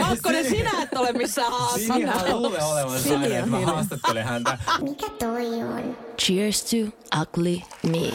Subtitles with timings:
[0.00, 2.42] Makkonen, sinä et ole missään Sinihan haastatellut.
[2.42, 4.58] luulee olevansa aina, että mä haastattelen häntä.
[4.80, 5.96] Mikä toi on?
[6.18, 6.76] Cheers to
[7.20, 8.12] ugly me.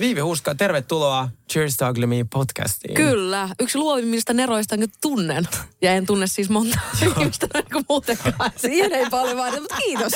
[0.00, 2.94] Viivi Huska, tervetuloa Cheers to Ugly Me podcastiin.
[2.94, 5.48] Kyllä, yksi luovimmista neroista, jonka tunnen.
[5.82, 8.50] Ja en tunne siis monta ihmistä kuin muutenkaan.
[8.56, 10.12] Siihen ei paljon vaadita, mutta kiitos.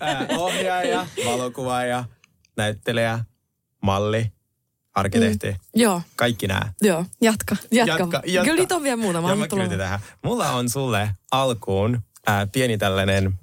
[0.00, 2.04] Ää, ohjaaja, valokuvaaja,
[2.56, 3.18] näyttelijä,
[3.82, 4.32] malli,
[4.94, 5.50] arkkitehti.
[5.50, 5.56] Mm.
[5.74, 6.72] Joo, Kaikki nämä.
[6.82, 7.04] joo.
[7.20, 7.56] Jatka.
[7.70, 8.22] Jatka.
[8.22, 9.28] Kyllä niitä on vielä muutama.
[9.28, 10.00] Ja Anna mä tähän.
[10.24, 13.38] Mulla on sulle alkuun ää, pieni tällainen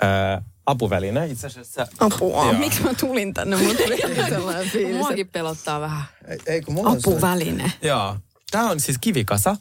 [0.00, 1.26] ää, apuväline.
[1.26, 1.86] Itse asiassa...
[2.00, 2.44] Apua.
[2.44, 2.52] Joo.
[2.52, 3.56] Miksi mä tulin tänne?
[3.56, 3.96] Mulla tuli
[4.28, 4.96] sellainen fiilis.
[4.96, 6.02] Muakin pelottaa vähän.
[6.28, 7.72] Ei, ei kun mulla on sulle- Apuväline.
[7.82, 8.16] Joo.
[8.50, 9.56] Tää on siis kivikasa.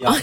[0.00, 0.14] Ja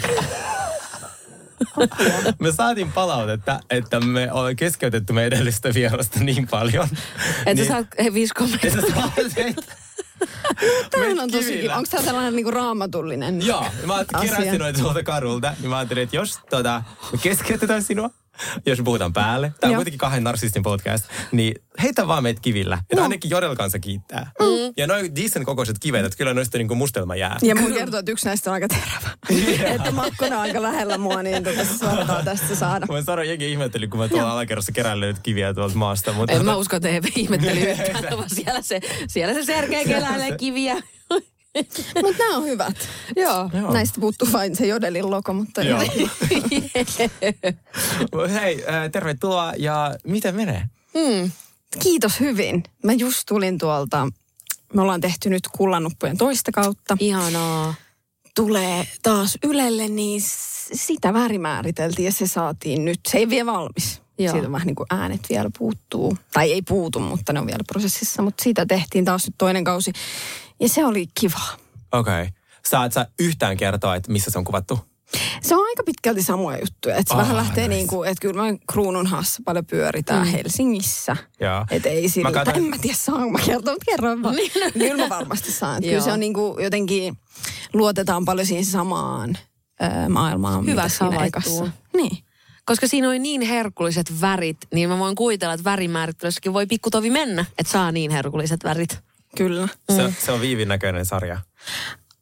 [2.40, 6.90] me saatiin palautetta, että me ollaan keskeytetty meidän edellistä vierasta niin paljon.
[7.40, 8.72] Että niin, sä saat hei, viisi kommenttia.
[10.92, 11.70] Tämähän on tosi.
[11.70, 16.16] Onko tämä tällainen niinku raamatullinen Joo, mä keräsin noita tuolta kadulta, niin mä ajattelin, että
[16.16, 18.10] jos tota, me keskeytetään sinua,
[18.66, 19.78] jos puhutaan päälle, tämä on Joo.
[19.80, 22.78] kuitenkin kahden narsistin podcast, niin heitä vaan meitä kivillä.
[22.82, 23.04] Että No.
[23.04, 24.32] ainakin Jodel kanssa kiittää.
[24.40, 24.74] Mm.
[24.78, 27.38] Ja noin decent kokoiset kivet, että kyllä noista niinku mustelma jää.
[27.42, 29.74] Ja mun kertoo, että yksi näistä on aika terävä.
[29.76, 32.86] että Makkona on aika lähellä mua, niin tota saattaa tästä saada.
[32.86, 36.14] Mä sanoin jengi ihmetteli, kun mä tuolla alakerrassa keräilen nyt kiviä tuolta maasta.
[36.14, 40.38] Mutta En mä usko, että he ihmetteli yhtään, vaan siellä se, siellä se Sergei keläilee
[40.38, 40.76] kiviä.
[42.04, 42.76] Mutta nämä on hyvät.
[43.16, 43.50] Joo.
[43.54, 43.74] Joo.
[43.74, 45.80] Näistä puuttuu vain se Jodelin logo, mutta Joo.
[48.42, 50.70] Hei, äh, tervetuloa ja miten menee?
[51.80, 52.64] kiitos hyvin.
[52.84, 54.08] Mä just tulin tuolta,
[54.74, 56.98] me ollaan tehty nyt kullannuppujen toista kautta.
[57.00, 57.74] Ihanaa.
[58.36, 60.22] Tulee taas Ylelle, niin
[60.74, 63.00] sitä värimääriteltiin ja se saatiin nyt.
[63.08, 64.02] Se ei vielä valmis.
[64.18, 64.32] Joo.
[64.32, 66.18] Siitä on vähän niin kuin äänet vielä puuttuu.
[66.34, 68.22] Tai ei puutu, mutta ne on vielä prosessissa.
[68.22, 69.92] Mutta siitä tehtiin taas nyt toinen kausi.
[70.62, 71.42] Ja se oli kiva.
[71.92, 72.22] Okei.
[72.22, 72.28] Okay.
[72.70, 74.80] Saat sä yhtään kertoa, että missä se on kuvattu?
[75.42, 76.96] Se on aika pitkälti samoja juttuja.
[76.96, 77.76] Että se Ah, vähän lähtee nice.
[77.76, 80.32] niin kuin, että kyllä me Kruununhaassa paljon pyöritään mm.
[80.32, 81.18] Helsingissä.
[81.72, 84.36] Että ei sillä, Mä katsoin- en mä tiedä saanko mä kertoa, mutta kerron vaan.
[84.74, 85.78] kyllä mä varmasti saan.
[85.78, 87.18] Että kyllä se on niin kuin jotenkin,
[87.74, 89.38] luotetaan paljon siihen samaan
[89.84, 90.66] ö, maailmaan.
[90.66, 90.88] Hyvä
[91.26, 91.68] ekassa.
[91.94, 92.18] Niin.
[92.66, 97.46] Koska siinä oli niin herkulliset värit, niin mä voin kuvitella, että värimäärittelyssäkin voi pikkutovi mennä,
[97.58, 99.00] että saa niin herkulliset värit.
[99.38, 99.68] Kyllä.
[99.96, 101.40] Se, se on Viivin näköinen sarja.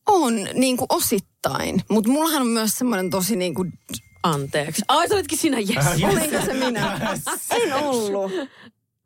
[0.06, 3.74] On niin kuin osittain, mutta mullahan on myös semmoinen tosi niin kuin,
[4.24, 4.82] Anteeksi.
[4.88, 5.78] Ai, sä olitkin sinä, jes.
[5.78, 6.14] Äh, yes.
[6.14, 7.16] olinko se minä?
[7.52, 8.32] en ollut.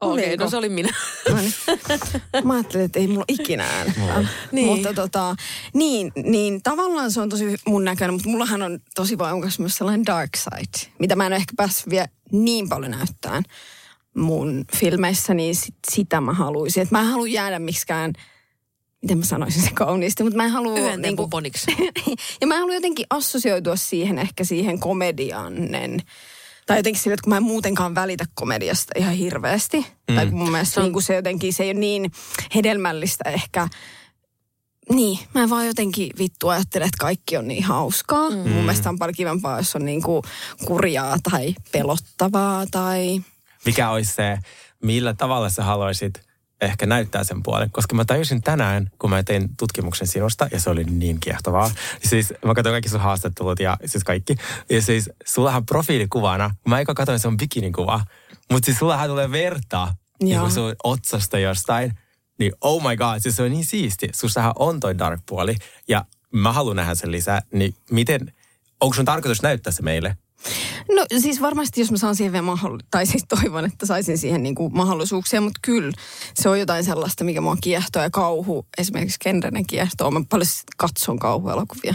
[0.02, 0.44] Okei, Oliko?
[0.44, 0.90] no se oli minä.
[1.30, 1.54] No niin.
[2.44, 4.00] Mä ajattelin, että ei mulla ikinä äänetä.
[4.00, 4.30] Niin.
[4.52, 4.68] Niin.
[4.68, 5.36] Mutta tota,
[5.74, 10.06] niin, niin tavallaan se on tosi mun näköinen, mutta mullahan on tosi voimakas myös sellainen
[10.06, 13.44] dark side, mitä mä en ole ehkä päässyt vielä niin paljon näyttämään
[14.18, 16.84] mun filmeissä, niin sit, sitä mä haluaisin.
[16.84, 18.14] Että mä en halua jäädä miksikään,
[19.02, 20.72] miten mä sanoisin se kauniisti, mutta mä en halua...
[20.72, 21.72] Yhden niinku- tempun poniksi.
[22.42, 26.00] ja mä haluan jotenkin assosioitua siihen ehkä siihen komediannen.
[26.66, 29.86] Tai jotenkin sille, että kun mä en muutenkaan välitä komediasta ihan hirveästi.
[30.10, 30.16] Mm.
[30.16, 32.12] Tai mun mielestä se, niin kuin se jotenkin, se ei ole niin
[32.56, 33.68] hedelmällistä ehkä.
[34.90, 38.30] Niin, mä en vaan jotenkin vittu ajattele, että kaikki on niin hauskaa.
[38.30, 38.36] Mm.
[38.36, 40.24] Mun mielestä on paljon kivempaa, jos on niin kuin
[40.66, 43.22] kurjaa tai pelottavaa tai...
[43.66, 44.38] Mikä olisi se,
[44.84, 46.22] millä tavalla sä haluaisit
[46.62, 47.72] ehkä näyttää sen puolen?
[47.72, 51.72] Koska mä tajusin tänään, kun mä tein tutkimuksen sinusta, ja se oli niin kiehtovaa.
[52.04, 54.36] Siis mä katsoin kaikki sun haastattelut ja siis kaikki.
[54.70, 58.06] Ja siis sullahan profiilikuvana, mä eikä katsoin se on bikinikuva,
[58.52, 61.94] mutta siis sullahan tulee verta niin kuin sun otsasta jostain.
[62.40, 64.10] Niin oh my god, siis se on niin siisti.
[64.14, 65.56] Sussahan on toi dark puoli
[65.88, 67.42] ja mä haluan nähdä sen lisää.
[67.54, 68.34] Niin miten,
[68.80, 70.18] onko sun tarkoitus näyttää se meille?
[70.96, 74.44] No siis varmasti, jos mä saan siihen vielä mahdollisuuksia, tai siis toivon, että saisin siihen
[74.44, 75.92] niin kuin mahdollisuuksia, mutta kyllä
[76.34, 80.12] se on jotain sellaista, mikä mua kiehtoo ja kauhu, esimerkiksi genrenä kiehtoo.
[80.12, 80.48] Mä paljon
[80.78, 81.94] katson kauhuelokuvia.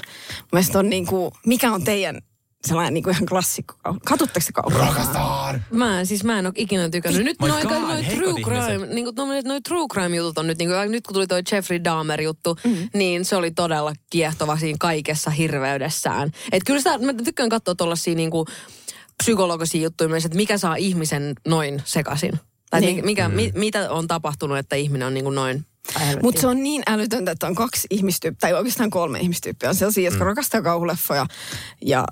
[0.53, 2.21] Mielestäni on niin kuin, mikä on teidän
[2.67, 3.75] sellainen niin kuin ihan klassikko?
[4.05, 4.79] Katutteko se kauhu?
[4.79, 5.65] Rakastan!
[5.71, 7.25] Mä en, siis mä en ole ikinä tykännyt.
[7.25, 10.69] Nyt noi, God, noi, true crime, niin kuin noi true crime jutut on nyt, niin
[10.71, 12.89] kuin, nyt kun tuli toi Jeffrey Dahmer juttu, mm.
[12.95, 16.31] niin se oli todella kiehtova siinä kaikessa hirveydessään.
[16.53, 18.47] Et kyllä sitä, mä tykkään katsoa tuollaisia niin kuin
[19.23, 22.33] psykologisia juttuja myös, että mikä saa ihmisen noin sekaisin.
[22.71, 23.05] Tai Niin.
[23.05, 25.67] mikä, mi, mitä on tapahtunut, että ihminen on niin kuin noin.
[26.23, 29.69] Mutta se on niin älytöntä, että on kaksi ihmistyyppiä, tai oikeastaan kolme ihmistyyppiä.
[29.69, 30.27] On sellaisia, jotka Mm.
[30.29, 31.27] rakastaa kauhuleffoja
[31.85, 32.05] ja,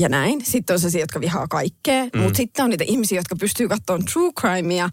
[0.00, 0.44] ja näin.
[0.44, 2.04] Sitten on sellaisia, jotka vihaa kaikkea.
[2.04, 2.20] Mm.
[2.20, 4.88] Mutta sitten on niitä ihmisiä, jotka pystyy katsomaan true crimea,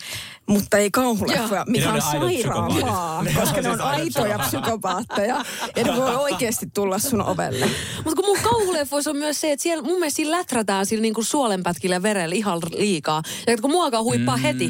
[0.47, 5.45] mutta ei kauhuleffoja, mikä on on koska ne siis on aitoja psykopaatteja.
[5.75, 7.65] Ja ne voi oikeasti tulla sun ovelle.
[8.05, 11.23] Mutta kun mun kauhuleffoissa on myös se, että siellä mun mielestä siinä läträtään sillä niinku
[11.23, 13.21] suolenpätkillä ja verellä ihan liikaa.
[13.47, 14.41] Ja että kun mua alkaa huippaa mm.
[14.41, 14.69] heti.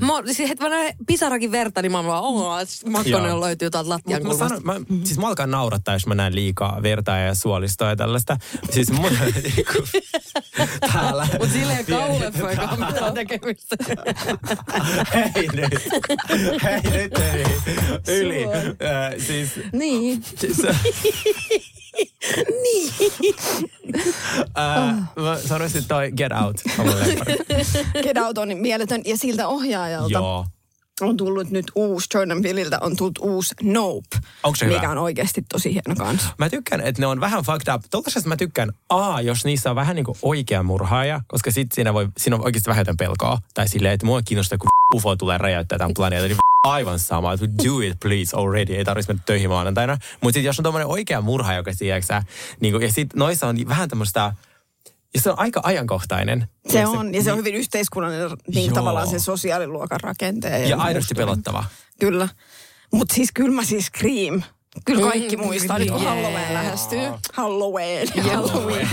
[0.00, 2.56] Mä, siis heti mä näen pisarakin verta, niin mä oon vaan, oh,
[2.90, 4.60] Makkonen löytyy tuolta lattian Mut mä kulmasta.
[4.60, 8.36] sanon, mä, siis mä alkaa naurattaa, jos mä näen liikaa vertaa ja suolistoa ja tällaista.
[8.70, 9.10] Siis mun
[9.42, 9.72] niinku,
[10.92, 11.28] täällä.
[11.32, 13.76] Mutta silleen kauhuleffojen kanssa mitään tekemistä.
[15.14, 15.88] Hei nyt.
[16.62, 17.44] Hei nyt ei.
[18.18, 18.44] Yli.
[18.44, 20.24] Äh, siis, Niin.
[20.36, 20.56] siis
[22.62, 22.92] niin.
[24.58, 26.56] äh, mä sanoisin, toi Get Out.
[28.02, 29.02] Get Out on mieletön.
[29.04, 30.46] Ja siltä ohjaajalta Joo.
[31.00, 34.16] On tullut nyt uusi, Jordan Peeliltä on tullut uusi Nope.
[34.42, 34.76] Onko se hyvä?
[34.76, 36.28] Mikä on oikeasti tosi hieno kanssa.
[36.38, 37.82] Mä tykkään, että ne on vähän fucked up.
[37.90, 41.94] Tuollaisesta mä tykkään, A, jos niissä on vähän niin kuin oikea murhaaja, koska sit siinä,
[41.94, 43.38] voi, siinä on oikeasti vähän jotain pelkoa.
[43.54, 47.46] Tai silleen, että mua kiinnostaa, kun UFO tulee räjäyttää tämän planeetan, niin aivan sama, että
[47.46, 49.98] do it please already, ei tarvitsisi mennä töihin maanantaina.
[50.20, 52.22] Mutta sitten jos on tommonen oikea murhaaja, joka tiedätkö
[52.60, 54.34] niin kuin, ja sitten noissa on vähän tämmöistä,
[55.14, 56.48] ja se on aika ajankohtainen.
[56.72, 58.74] Se on, ja se on hyvin yhteiskunnallinen niin Joo.
[58.74, 60.68] tavallaan sen sosiaaliluokan rakenteen.
[60.68, 61.64] Ja aidosti musta- pelottava.
[62.00, 62.28] Kyllä.
[62.92, 64.42] Mutta siis kyllä mä siis Scream.
[64.84, 66.14] Kyllä kaikki muistaa, nyt kun yeah.
[66.14, 67.08] Halloween lähestyy.
[67.32, 68.08] Halloween.
[68.32, 68.88] Halloween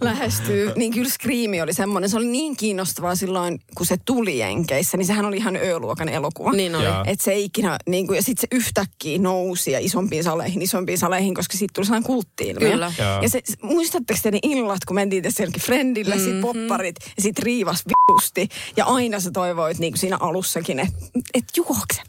[0.00, 0.72] lähestyy.
[0.76, 5.06] Niin kyllä Scream oli semmoinen, se oli niin kiinnostavaa silloin, kun se tuli Jenkeissä, niin
[5.06, 6.52] sehän oli ihan Ö-luokan elokuva.
[6.52, 6.84] Niin oli.
[7.06, 11.34] Että se ikinä, niin kuin, ja sitten se yhtäkkiä nousi ja isompiin saleihin, isompiin saleihin,
[11.34, 12.92] koska siitä tuli sellainen kultti Kyllä.
[12.98, 13.22] Joo.
[13.22, 16.32] Ja se, muistatteko te ne illat, kun mentiin tässä jollekin friendille, mm-hmm.
[16.32, 18.48] sit popparit ja sit riivas vitusti.
[18.76, 20.94] Ja aina sä toivoit niin kuin siinä alussakin, että
[21.34, 22.02] et juokse.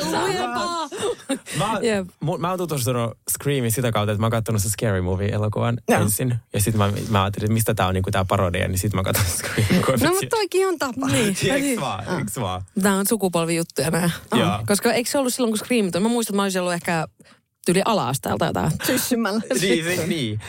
[0.00, 0.88] Se lujempaa.
[1.72, 2.08] Mä, Jep.
[2.20, 6.00] mu, mä oon tutustunut Screamiin sitä kautta, että mä oon katsonut se Scary Movie-elokuvan Joo.
[6.00, 6.34] ensin.
[6.52, 9.02] Ja sitten mä, mä ajattelin, että mistä tää on niinku tää parodia, niin sitten mä
[9.02, 9.82] katson Scream.
[10.02, 11.06] No mutta toikin on tapa.
[11.12, 11.36] Niin.
[11.50, 12.62] Eiks vaan, eiks vaan?
[12.82, 14.10] Tämä on sukupolvijuttuja nämä.
[14.34, 14.58] Joo.
[14.66, 15.90] Koska eikö se ollut silloin, kun Scream?
[16.00, 17.06] Mä muistan, että mä olisin ollut ehkä
[17.66, 18.70] tyli ala-asteelta jotain.
[18.86, 19.40] Syssymällä.
[19.60, 20.40] niin, niin.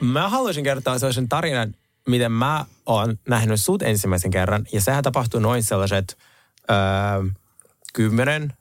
[0.00, 1.74] Mä haluaisin kertoa sellaisen tarinan,
[2.08, 4.66] miten mä oon nähnyt sut ensimmäisen kerran.
[4.72, 6.18] Ja sehän tapahtui noin sellaiset
[6.70, 6.76] öö,
[7.92, 8.52] kymmenen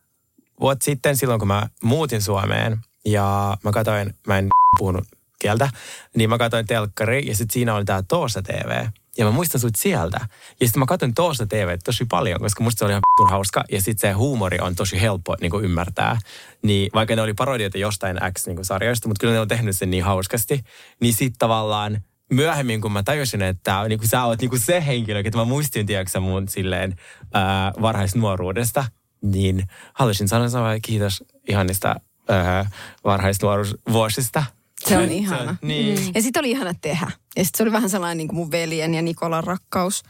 [0.59, 2.79] vuotta sitten, silloin kun mä muutin Suomeen.
[3.05, 4.47] Ja mä katsoin, mä en
[4.79, 5.03] puhunut
[5.39, 5.69] kieltä,
[6.15, 8.85] niin mä katsoin telkkari ja sitten siinä oli tää Toosa TV.
[9.17, 10.17] Ja mä muistan sut sieltä.
[10.59, 13.63] Ja sitten mä katsoin Toosa TV tosi paljon, koska musta se oli ihan vitun hauska.
[13.71, 16.19] Ja sitten se huumori on tosi helppo niin kuin ymmärtää.
[16.61, 20.63] Niin vaikka ne oli parodioita jostain X-sarjoista, mutta kyllä ne on tehnyt sen niin hauskasti.
[20.99, 22.01] Niin sitten tavallaan
[22.31, 25.45] myöhemmin, kun mä tajusin, että niin kuin sä oot niin kuin se henkilö, että mä
[25.45, 26.95] muistin, tiedätkö mun silleen
[27.33, 28.85] ää, varhaisnuoruudesta,
[29.23, 31.95] niin haluaisin sanoa sanoa kiitos ihanista
[32.29, 32.69] ää,
[33.03, 34.43] varhaisnuoruusvuosista.
[34.87, 35.55] Se on ihana.
[35.61, 36.11] niin.
[36.15, 37.11] Ja sitten oli ihana tehdä.
[37.35, 40.03] Ja sitten se oli vähän sellainen niin kuin mun veljen ja Nikolan rakkaus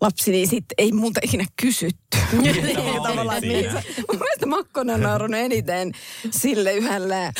[0.00, 2.18] lapsi, niin sitten ei multa ikinä kysytty.
[2.42, 3.42] niin, olit tavallaan,
[4.08, 5.92] Mun mielestä Makkonen on naurunut eniten
[6.30, 7.32] sille yhdelle.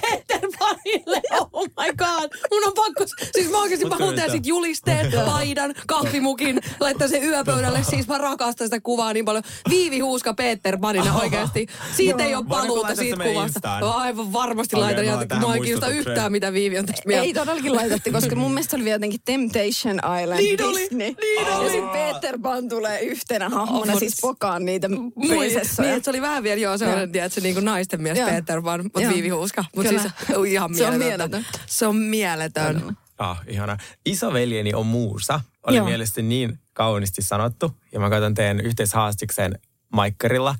[0.00, 1.20] Peter Panille,
[1.52, 2.30] oh my god.
[2.50, 7.22] Mun on pakko, siis mä oikeasti mä Mut huutan sit julisteet, paidan, kahvimukin, laittaa sen
[7.24, 7.82] yöpöydälle.
[7.82, 9.42] Siis mä rakastan sitä kuvaa niin paljon.
[9.70, 11.66] Viivi Huuska Peter Panina oikeasti.
[11.96, 13.58] Siitä ei ole paluuta siitä se kuvasta.
[13.58, 13.82] Instaan?
[13.82, 15.28] Aivan varmasti Okei, laitan.
[15.34, 17.24] mä Mua ei kiinnosta yhtään, mitä Viivi on tästä mieltä.
[17.24, 20.98] Ei todellakin laitettu, koska mun mielestä oli vielä jotenkin Temptation Island Niin oli, Disney.
[20.98, 21.16] niin
[21.48, 21.87] Ja oli.
[21.92, 24.88] Peter Pan tulee yhtenä hahmona Oh, siis pokaan niitä
[25.28, 25.90] prinsessoja.
[25.90, 27.12] niin, se oli vähän vielä, joo, sellainen, Joo.
[27.12, 28.28] tiedätkö, niin kuin naisten mies Joo.
[28.28, 29.12] Peter Pan, mutta Joo.
[29.14, 29.64] Viivi Huuska.
[29.76, 30.02] Mutta siis
[30.48, 31.46] ihan Se on mieletön.
[31.66, 32.96] Se on mieletön.
[33.18, 33.76] Ah, ihana.
[34.06, 35.40] Isoveljeni on muusa.
[35.66, 35.86] Oli Joo.
[35.86, 37.76] mielestäni niin kauniisti sanottu.
[37.92, 39.58] Ja mä katson teidän yhteishaastikseen
[39.92, 40.54] Maikkarilla.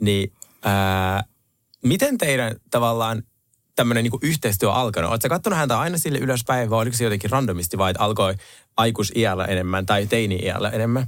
[0.00, 1.24] Niin ää,
[1.84, 3.22] miten teidän tavallaan
[3.76, 5.10] tämmöinen niinku yhteistyö alkanut?
[5.10, 8.34] Oletko kattonut häntä aina sille ylöspäin vai oliko se jotenkin randomisti vai että alkoi
[8.76, 11.06] aikuisiällä enemmän tai teini-iällä enemmän?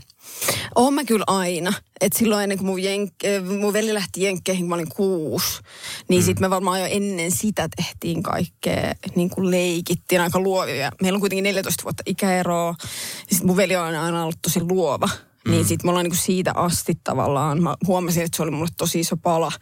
[0.74, 1.72] Oon mä kyllä aina.
[2.00, 5.60] Et silloin ennen kuin mun, jenk- äh, mun veli lähti jenkkeihin, kun mä olin kuusi,
[6.08, 6.24] niin mm.
[6.24, 10.92] sitten me varmaan jo ennen sitä tehtiin kaikkea, niin kuin leikittiin aika luovia.
[11.02, 12.74] Meillä on kuitenkin 14 vuotta ikäeroa.
[12.78, 12.86] Ja
[13.30, 15.08] sitten mun veli on aina ollut tosi luova.
[15.44, 15.50] Mm.
[15.50, 19.00] Niin sitten me ollaan niin siitä asti tavallaan, mä huomasin, että se oli mulle tosi
[19.00, 19.52] iso pala,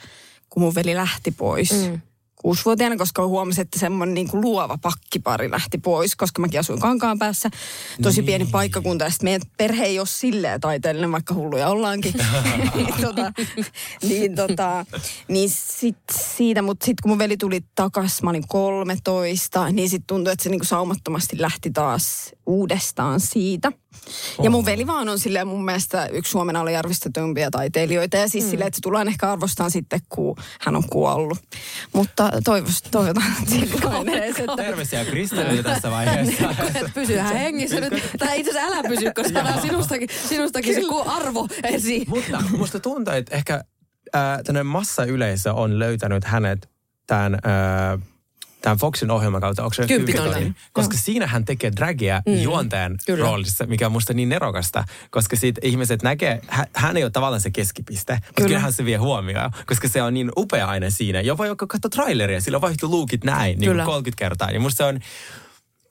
[0.50, 1.72] kun mun veli lähti pois.
[1.72, 2.00] Mm
[2.44, 7.18] kuusivuotiaana, koska huomasin, että semmoinen niin kuin luova pakkipari lähti pois, koska mäkin asuin kankaan
[7.18, 7.50] päässä.
[8.02, 8.26] Tosi niin.
[8.26, 12.14] pieni paikkakunta, ja sitten meidän perhe ei ole silleen taiteellinen, vaikka hulluja ollaankin.
[12.74, 13.32] niin, tota,
[14.02, 14.86] niin, tota,
[15.28, 15.96] niin sit
[16.36, 20.42] siitä, mutta sitten kun mun veli tuli takas, mä olin 13, niin sitten tuntui, että
[20.42, 23.72] se niin kuin saumattomasti lähti taas uudestaan siitä.
[24.42, 28.16] Ja mun veli vaan on silleen mun mielestä yksi Suomen aliarvistetuimpia taiteilijoita.
[28.16, 28.50] Ja siis mm.
[28.50, 31.38] silleen, että se tullaan ehkä arvostaan sitten, kun hän on kuollut.
[31.92, 34.56] Mutta toivos, toivotaan edes, että...
[34.56, 36.54] Terveisiä Kristelle tässä vaiheessa.
[36.74, 38.02] Et pysy hän hengissä nyt.
[38.18, 42.04] Tai itse asiassa älä pysy, koska tämä on sinustakin, sinustakin se ku- arvo esiin.
[42.08, 43.54] Mutta musta tuntuu, että ehkä
[44.16, 46.68] äh, tämmöinen massayleisö on löytänyt hänet
[47.06, 48.13] tämän, äh,
[48.64, 49.62] tämän Foxin ohjelman kautta.
[49.62, 49.86] Onko se.
[49.86, 50.54] Kymppitonni?
[50.72, 52.34] Koska siinä hän tekee dragia mm.
[52.34, 53.24] juontajan Kyllä.
[53.24, 54.84] roolissa, mikä on musta niin nerokasta.
[55.10, 56.40] Koska siitä ihmiset näkee,
[56.74, 58.12] hän, ei ole tavallaan se keskipiste.
[58.14, 58.48] Mutta Kyllä.
[58.48, 61.20] kyllähän se vie huomioon, koska se on niin upea aina siinä.
[61.20, 64.50] Jopa joka katsoo traileria, sillä on vaihtu luukit näin niin kuin 30 kertaa.
[64.50, 65.00] Ja musta se on,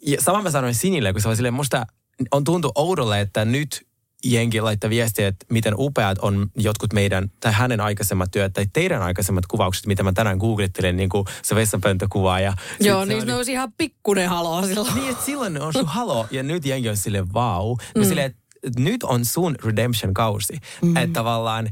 [0.01, 1.85] ja sama mä sanoin Sinille, kun se oli silleen, musta
[2.31, 3.87] on tuntu oudolle, että nyt
[4.23, 9.01] jengi laittaa viestiä, että miten upeat on jotkut meidän tai hänen aikaisemmat työt tai teidän
[9.01, 12.39] aikaisemmat kuvaukset, mitä mä tänään googlettelin, niin kuin se vessanpöntökuva.
[12.39, 14.95] Ja Joo, se niin ne olisi ihan pikkunen haloo silloin.
[14.95, 17.75] Niin, että silloin on sun halo ja nyt jengi on sille vau.
[17.75, 18.01] Mm.
[18.01, 20.59] Ja silleen, että nyt on sun redemption-kausi.
[20.81, 20.97] Mm.
[20.97, 21.69] Että tavallaan,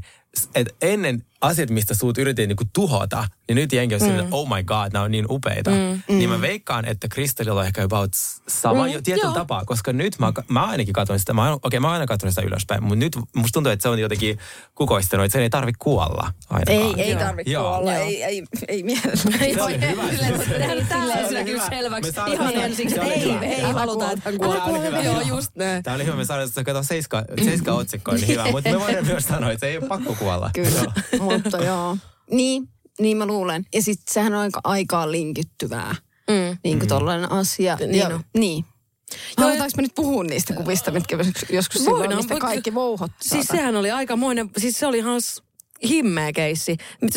[0.54, 4.06] että ennen asiat, mistä sut yritin niinku tuhota, niin nyt jengi on mm.
[4.06, 5.70] silleen, oh my god, nämä on niin upeita.
[5.70, 6.02] Mm.
[6.18, 8.10] Niin mä veikkaan, että Kristallilla on ehkä about
[8.48, 8.92] sama mm.
[8.92, 9.32] jo tietyn joo.
[9.34, 12.34] tapaa, koska nyt mä, mä ainakin katson sitä, mä, oon- okei, mä oon aina katsonut
[12.34, 14.38] sitä ylöspäin, mutta nyt musta tuntuu, että se on jotenkin
[14.74, 16.98] kukoistanut, että sen ei tarvi kuolla ainakaan.
[16.98, 17.70] Ei, ei tarvitse Joo.
[17.70, 17.92] kuolla.
[17.92, 18.02] Joo.
[18.02, 19.36] Ei, ei, ei mielellä.
[19.40, 20.08] Ei Se oli voi hyvä.
[20.08, 21.68] silleen, Se hyvä.
[21.68, 22.12] selväksi.
[22.32, 22.94] Ihan se ensiksi.
[22.94, 25.00] se Ei, ei haluta, että hyvä.
[25.02, 25.82] Joo, just näin.
[25.82, 28.50] Tämä oli hyvä, me sanoin, että kato seiska, seiska otsikkoon, niin hyvä.
[28.50, 30.50] Mutta me voidaan myös sanoa, että se ei ole pakko kuolla.
[30.54, 30.92] Kyllä,
[31.38, 31.96] mutta joo.
[32.30, 32.68] Niin,
[33.00, 33.64] niin mä luulen.
[33.74, 35.94] Ja sitten sehän on aika aikaan linkittyvää.
[36.30, 36.58] Mm.
[36.64, 37.76] Niin kuin tollainen asia.
[37.80, 38.24] Niin ja, on.
[38.38, 38.64] niin.
[39.36, 41.18] Halutaanko me nyt puhua niistä kuvista, mitkä
[41.50, 43.28] joskus silloin, Voidaan, mistä mutta- kaikki vouhotti?
[43.28, 45.20] Siis sehän oli aikamoinen, siis se oli ihan
[45.88, 46.76] himmeä keissi.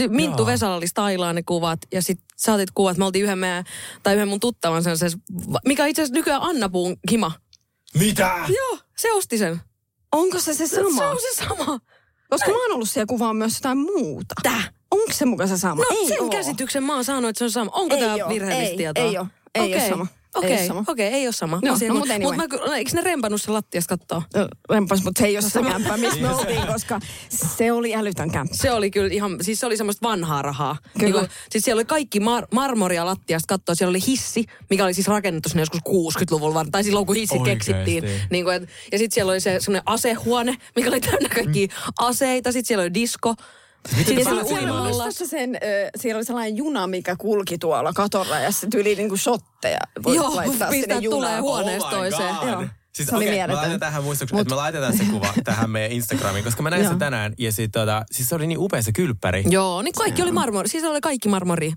[0.10, 0.48] Minttu Joo.
[0.48, 2.98] Vesala oli stylaa ne kuvat ja sitten saatit kuvat.
[2.98, 3.63] Me oltiin yhden meidän,
[4.03, 5.17] tai yhden mun tuttavan sellaisessa,
[5.65, 7.31] mikä itse asiassa nykyään Anna Puun hima.
[8.00, 8.31] Mitä?
[8.48, 9.62] Joo, se osti sen.
[10.12, 10.98] Onko se se sama?
[10.98, 11.79] Se on se sama.
[12.36, 14.36] Koska mä oon ollut siellä kuvaa myös jotain muuta.
[14.44, 14.63] Tää.
[14.92, 15.84] Onko se mukaan se sama?
[15.84, 16.30] No ei sen oo.
[16.30, 17.72] käsityksen mä oon saanut, että se on sama.
[17.74, 19.04] Onko Ei tämä virheellistä ei, tietoa?
[19.04, 19.27] ei oo.
[19.56, 20.08] Ei oo Okei, sama.
[20.36, 20.84] Ei Okei, sama.
[20.88, 21.60] okei, ei ole sama.
[21.63, 22.38] No, Asia- no, mut anyway.
[22.38, 24.22] Mut mä, eikö ne rempannut sen lattiasta kattoa?
[24.70, 27.00] Rempas, mutta se ei ole se kämppä, missä me oltiin, koska
[27.30, 28.56] se oli älytön kämppä.
[28.56, 30.77] Se oli kyllä ihan, siis se oli semmoista vanhaa rahaa.
[30.84, 31.04] Kyllä.
[31.04, 33.75] Niin kuin, siis siellä oli kaikki mar- marmoria lattiasta kattoa.
[33.75, 37.39] Siellä oli hissi, mikä oli siis rakennettu sinne joskus 60-luvulla, var- tai silloin kun hissit
[37.39, 37.74] Oikeesti?
[37.74, 38.04] keksittiin.
[38.30, 42.51] Niin kuin, et, ja sitten siellä oli se semmoinen asehuone, mikä oli täynnä kaikki aseita.
[42.51, 43.36] Sitten siellä oli disko.
[43.98, 45.60] Sitten Ja oli siellä, sen, ö,
[45.98, 50.36] siellä oli sellainen juna, mikä kulki tuolla katolla ja se tyyli niinku shotteja voi Joo,
[50.36, 52.36] laittaa pistää sinne tulee huoneesta toiseen.
[52.36, 52.50] God.
[52.50, 52.65] Joo.
[52.96, 53.62] Siis Se oli okei, mä mieletön.
[53.62, 57.00] laitan tähän Mut- että me laitetaan se kuva tähän meidän Instagramiin, koska mä näin sen
[57.00, 57.34] tänään.
[57.38, 59.44] Ja sit, tota, siis se oli niin upea se kylppäri.
[59.50, 60.70] Joo, niin kaikki oli marmori.
[60.70, 61.74] Siis oli kaikki marmori.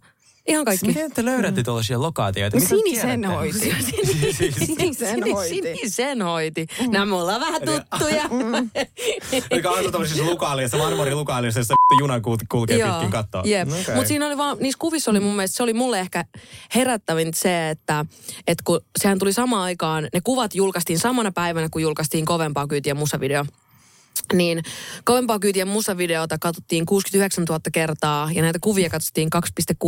[0.48, 0.86] Ihan kaikki.
[0.86, 2.56] Siis miten te löydätte tuollaisia lokaatioita?
[2.58, 3.74] No sinisen hoiti.
[4.66, 5.54] Sinisen hoiti.
[5.54, 6.66] Sinisen hoiti.
[6.88, 8.22] Nämä me ollaan vähän tuttuja.
[9.50, 13.42] Eikä asu tämmöisissä lukaaliassa, marmorilukaaliassa, jossa juna kul- kulkee pitkin kattoa.
[13.44, 13.68] Jep.
[13.68, 13.94] No okei.
[13.94, 16.24] Mutta siinä oli vaan, niissä kuvissa oli mun mielestä, se oli mulle ehkä
[16.74, 18.04] herättävin se, että,
[18.46, 22.94] että kun sehän tuli samaan aikaan, ne kuvat julkaistiin samana päivänä, kun julkaistiin kovempaa kyytiä
[22.94, 23.44] musavideo.
[24.32, 24.62] Niin
[25.04, 29.28] kovempaa kyytiä musavideota katsottiin 69 000 kertaa ja näitä kuvia katsottiin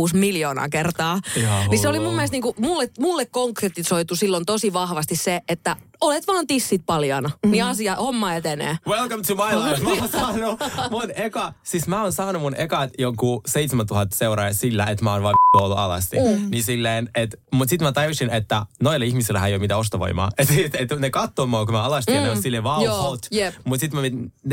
[0.09, 1.19] 2,6 miljoonaa kertaa.
[1.35, 5.75] Ihan Niin se oli mun mielestä niinku, mulle, mulle konkretisoitu silloin tosi vahvasti se, että
[6.01, 7.51] olet vaan tissit paljana, Mhm.
[7.51, 8.77] niin asia, homma etenee.
[8.87, 9.81] Welcome to my life.
[9.85, 10.57] Mä oon saanut
[10.91, 15.23] mun eka, siis mä oon saanut mun ekat joku 7000 seuraajaa sillä, että mä oon
[15.23, 16.17] vaan ollut alasti.
[16.17, 16.47] Mm.
[16.51, 20.29] Niin silleen, että, mut sit mä tajusin, että noille ihmisillä ei ole mitään ostovoimaa.
[20.37, 22.17] Että et, et ne kattoo mua, kun mä alasti mm.
[22.17, 23.19] ja ne on silleen wow, Joo, hot.
[23.31, 23.55] jep.
[23.63, 24.01] Mut sit mä,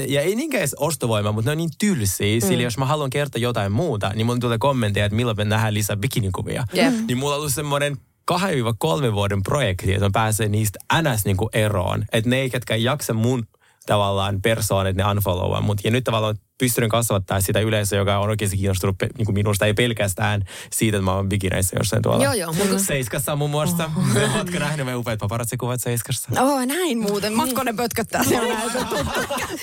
[0.09, 2.37] ja ei niinkään edes ostovoimaa, mutta ne on niin tylsiä.
[2.41, 2.47] Mm.
[2.49, 5.75] Sillä jos mä haluan kertoa jotain muuta, niin mulla tulee kommentteja, että milloin me nähdään
[5.75, 6.65] lisää bikinikuvia.
[6.73, 6.95] Jep.
[7.09, 7.97] Niin mulla on ollut semmoinen
[8.33, 12.05] 2-3 vuoden projekti, että mä pääsen niistä NS niinku eroon.
[12.13, 13.47] Että ne ketkä ei jaksa mun
[13.87, 15.85] tavallaan persoonat, ne unfollowaa mut.
[15.85, 19.75] Ja nyt tavallaan pystynyt kasvattaa sitä yleisöä, joka on oikeasti kiinnostunut pe- niin minusta, ei
[19.75, 22.25] pelkästään siitä, että mä oon bikineissä jossain tuolla.
[22.25, 23.91] Joo, joo, mut- Seiskassa muun muassa.
[23.97, 24.37] Oh.
[24.37, 26.43] Ootko nähnyt me upeat paparazzikuvat Seiskassa?
[26.43, 27.33] Oh, näin muuten.
[27.33, 28.71] Makkonen pötköttää siellä näin.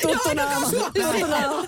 [0.02, 0.68] Tuttu, naama.
[0.72, 1.66] Tuttu naama.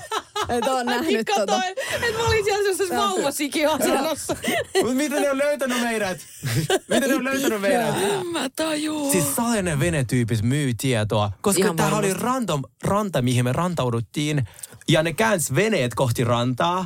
[0.50, 1.62] Et oon nähnyt tota.
[1.66, 4.36] että mä olin siellä sellaisessa vauvasikiasennossa.
[4.84, 6.18] Mut miten ne on löytänyt meidät?
[6.90, 7.96] miten ne on löytänyt meidät?
[8.32, 9.12] Mä tajuun.
[9.12, 14.48] Siis Salenen venetyypis myy tietoa, koska Ihan tämä oli random ranta, mihin me rantauduttiin.
[14.90, 16.86] Ja ne käänsi veneet kohti rantaa.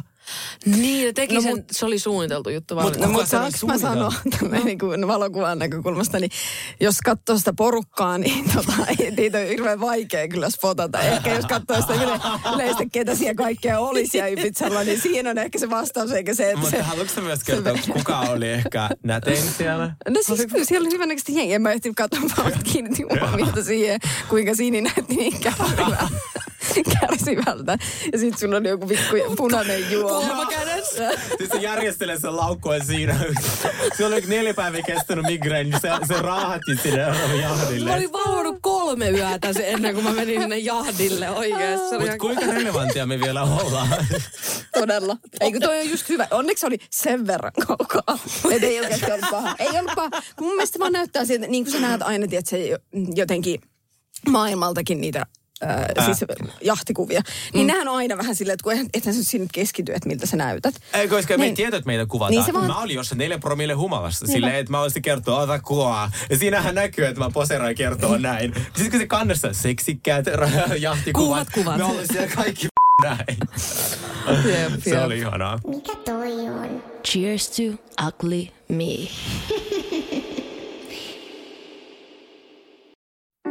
[0.65, 2.93] Niin, ne teki No, no, sen, mut- se oli suunniteltu juttu Mut- vaan.
[3.01, 6.31] No mutta sen on saanko mä sanoa tälleen niin kuin valokuvan näkökulmasta, niin
[6.79, 11.00] jos katsoo sitä porukkaa, niin tota, ei, niitä on hirveän vaikea kyllä spotata.
[11.00, 12.19] Ehkä jos katsoo sitä yle,
[12.55, 16.51] yleistä, ketä siellä kaikkea oli siellä Ibizalla, niin siinä on ehkä se vastaus, eikä se,
[16.51, 16.77] että se...
[16.77, 19.95] Mutta haluatko sä myös kertoa, kuka oli ehkä nätein siellä?
[20.09, 21.55] No siis kyllä siellä oli hyvänäköistä jengiä.
[21.55, 26.07] En mä ehtinyt katsoa, vaan kiinnitin huomiota siihen, kuinka Siini näytti niin kärsivältä.
[27.00, 27.77] kärsivältä.
[28.13, 30.46] Ja sit sulla oli joku pikku punainen juoma.
[30.46, 31.10] Kädessä.
[31.38, 33.20] Siis se järjestelee sen laukkuen siinä.
[33.98, 37.01] Se oli neljä päivää kestänyt migreeni, niin se, se raahatti sinne
[37.41, 37.89] jahdille.
[37.89, 41.89] Mä olin valvonut kolme yötä se ennen kuin mä menin sinne jahdille oikeesti.
[41.89, 43.88] Se oli Mutta ihan- kuinka relevanttia me vielä ollaan?
[44.74, 45.18] Todella.
[45.41, 46.27] Eikö toi on just hyvä.
[46.32, 48.20] Onneksi oli sen verran kaukaa.
[48.51, 49.56] Että ei oikeasti ollut paha.
[49.60, 50.10] Ei ollut paha.
[50.10, 52.77] Kun mun mielestä vaan näyttää siltä, niin kuin sä näet aina, että se
[53.15, 53.62] jotenkin
[54.30, 55.25] maailmaltakin niitä
[55.63, 56.18] Äh, siis
[56.62, 57.22] jahtikuvia.
[57.53, 57.68] Niin mm.
[57.74, 60.38] nehän on aina vähän silleen, että kun et, et sä sinne keskity, että miltä sä
[60.38, 60.75] näytät.
[60.94, 61.56] Ei, koska me ei Niin.
[61.56, 62.32] tiedä, että meitä kuvataan.
[62.36, 65.60] Niin se vaan- Mä olin jossain neljä promille humalassa silleen, että mä olisin kertoa, ota
[65.60, 66.12] kuvaa.
[66.30, 68.53] Ja siinähän näkyy, että mä poseroin kertoa näin.
[68.56, 70.25] Sitten kun se kannessa seksikkäät
[70.80, 71.27] jahtikuvat.
[71.27, 71.77] Kuvat, kuvat.
[71.77, 72.68] Me ollaan siellä kaikki
[73.03, 73.38] näin.
[74.46, 75.03] Jep, Se jep.
[75.06, 75.60] oli ihanaa.
[75.68, 76.84] Mikä toi on?
[77.08, 77.63] Cheers to
[78.08, 79.08] ugly me.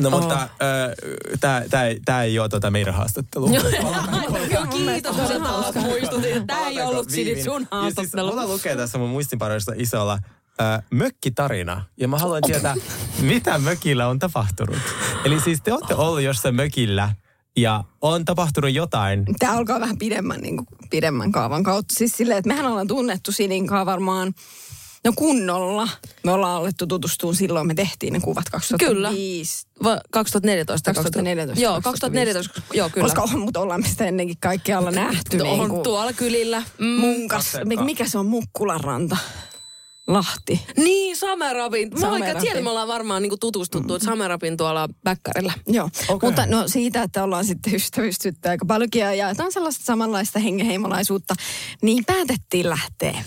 [0.00, 0.48] No mutta äh,
[1.40, 3.50] tää, tää, tää ei ole tota meidän haastattelu.
[4.52, 5.16] Joo, kiitos,
[5.74, 6.46] muistutit.
[6.46, 8.28] Tää ei ollut sinit sun Ja siis haastattelu.
[8.30, 10.12] mulla lukee tässä mun muistinparoissa isolla
[10.60, 11.84] äh, mökkitarina.
[11.96, 12.74] Ja mä haluan tietää,
[13.20, 14.78] mitä mökillä on tapahtunut.
[15.24, 17.14] Eli siis te olette ollut jossain mökillä
[17.56, 19.24] ja on tapahtunut jotain.
[19.38, 21.94] Tämä alkaa vähän pidemmän, niin kuin, pidemmän kaavan kautta.
[21.98, 24.34] Siis silleen, että mehän ollaan tunnettu Sininkaan varmaan
[25.04, 25.88] No kunnolla.
[26.24, 29.66] Me ollaan alettu tutustua silloin, me tehtiin ne kuvat 2005.
[29.84, 30.94] Va- 2014.
[30.94, 31.62] 2014.
[31.64, 32.62] Joo, 2014.
[32.74, 33.04] Joo, kyllä.
[33.06, 35.36] Koska on, mutta ollaan me sitä ennenkin kaikkialla nähty.
[35.40, 36.62] on niin kuin tuolla kylillä.
[36.78, 36.86] Mm.
[36.86, 37.56] munkas.
[37.64, 39.16] Mi- Mikä se on Mukkularanta?
[40.06, 40.60] Lahti.
[40.76, 41.88] Niin, Samerapin.
[41.92, 42.22] Mä Samerapin.
[42.26, 45.52] oikein tiedän, me ollaan varmaan niinku tutustuttu, että Samerapin tuolla Bäkkärillä.
[45.66, 46.28] Joo, okay.
[46.30, 51.34] mutta no siitä, että ollaan sitten ystävystytty aika paljonkin ja jaetaan sellaista samanlaista hengenheimolaisuutta,
[51.82, 53.24] niin päätettiin lähteä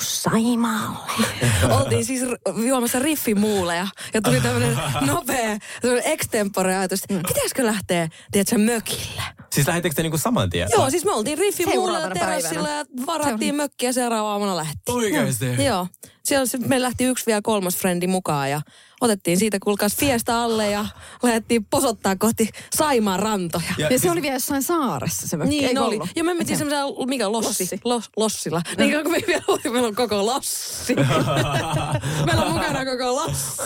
[0.00, 1.26] Saimaalle.
[1.80, 2.22] Oltiin siis
[2.66, 5.58] juomassa riffimuuleja ja tuli tämmönen nopea
[6.04, 9.22] extempore ajatus, että pitäisikö lähteä, tiedätkö, mökille.
[9.52, 10.68] Siis lähettekö te niinku saman tien?
[10.72, 14.96] Joo, siis me oltiin Seuraavana terassilla ja varattiin mökkiä seuraavana aamuna lähtiin.
[14.96, 15.64] Oikeesti?
[15.64, 15.86] Joo.
[16.24, 18.60] Siellä sitten me lähti yksi vielä kolmas frendi mukaan ja
[19.00, 20.86] otettiin siitä kuulkaas fiesta alle ja
[21.22, 23.64] lähdettiin posottaa kohti Saimaan rantoja.
[23.78, 25.94] Ja Ja se siis- oli vielä jossain saaressa se mökki, Niin eikö oli.
[25.96, 26.10] ollut?
[26.16, 27.80] Ja me mentiin semmoisella, mikä lossi, Lossi.
[27.84, 28.62] Los, lossilla.
[28.78, 30.94] Niin kun me vielä oli, meillä on koko lossi.
[32.26, 33.62] meillä on mukana koko lossi.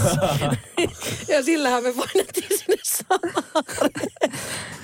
[1.33, 3.71] ja sillähän me painettiin sinne saareen.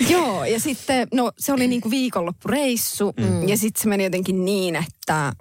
[0.08, 3.48] Joo, ja sitten, no se oli niinku viikonloppureissu, mm.
[3.48, 5.32] ja sitten se meni jotenkin niin, että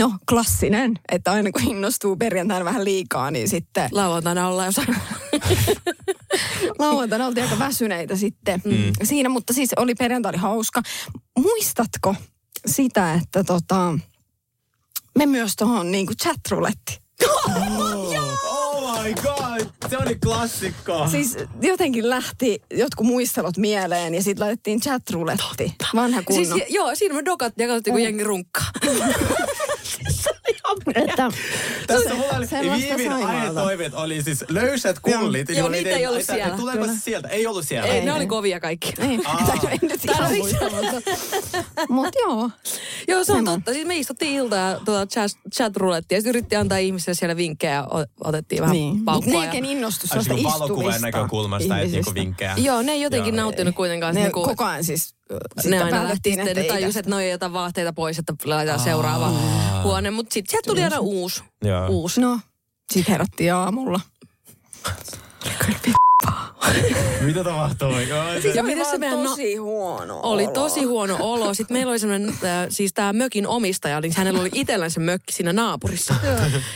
[0.00, 4.96] no klassinen, että aina kun innostuu perjantaina vähän liikaa, niin sitten Lauantaina ollaan jossain.
[6.78, 8.92] lauantaina oltiin aika väsyneitä sitten mm.
[9.02, 10.82] siinä, mutta siis oli perjantai oli hauska.
[11.38, 12.14] Muistatko
[12.66, 13.98] sitä, että tota,
[15.18, 17.00] me myös tuohon niinku chat-ruletti.
[18.44, 21.08] Oh my god, se oli klassikko.
[21.10, 25.72] Siis jotenkin lähti jotkut muistelut mieleen ja sitten laitettiin chat-ruletti.
[25.94, 26.66] Vanha siis, kunnon.
[26.68, 28.70] joo, siinä me dokattiin ja katsottiin, kun jengi runkkaa.
[29.90, 30.56] siis se oli
[30.94, 31.30] että,
[31.86, 33.26] Tässä mulla oli Saimaalta.
[33.26, 35.48] aietoiveet oli siis löysät kullit.
[35.48, 36.56] Joo, niin niitä ei ollut että- siellä.
[36.56, 37.28] Tuleeko se sieltä?
[37.28, 37.88] Ei ollut siellä.
[37.88, 38.92] Ei, ne oli kovia kaikki.
[38.98, 39.18] Ei,
[41.88, 42.50] mutta, joo.
[43.08, 43.72] Joo, se on totta.
[43.72, 45.06] Siis me istuttiin iltaa tuota
[45.56, 47.86] chat, roulettia ja sitten yritettiin antaa ihmisille siellä vinkkejä ja
[48.24, 48.92] otettiin vähän Niin.
[48.92, 49.32] Mutta paukkua.
[49.32, 49.44] ne ja...
[49.44, 52.54] oikein innostu Ai sellaista siis istuvista valokuvan näkökulmasta, et niinku vinkkejä.
[52.56, 53.42] Joo, ne ei jotenkin Joo.
[53.44, 54.14] nauttinut kuitenkaan.
[54.14, 57.10] Ne niinku, koko ajan siis äh, ne sitten aina lähti sitten, ne ei tajus, että
[57.10, 59.32] noi ei ota vaatteita pois, että laitetaan seuraava
[59.82, 60.10] huone.
[60.10, 61.42] Mutta sitten sieltä tuli aina uusi.
[61.88, 62.20] Uusi.
[62.20, 62.40] No,
[62.92, 64.00] sit herättiin aamulla.
[65.66, 66.00] Kyllä
[67.26, 68.06] Mitä tapahtui?
[68.42, 70.52] Siis Ja oli miten se meidän na- tosi huono Oli olo.
[70.52, 71.54] tosi huono olo.
[71.54, 75.32] Sitten meillä oli semmoinen, äh, siis tämä mökin omistaja, niin hänellä oli itsellään se mökki
[75.32, 76.14] siinä naapurissa.
[76.24, 76.30] ja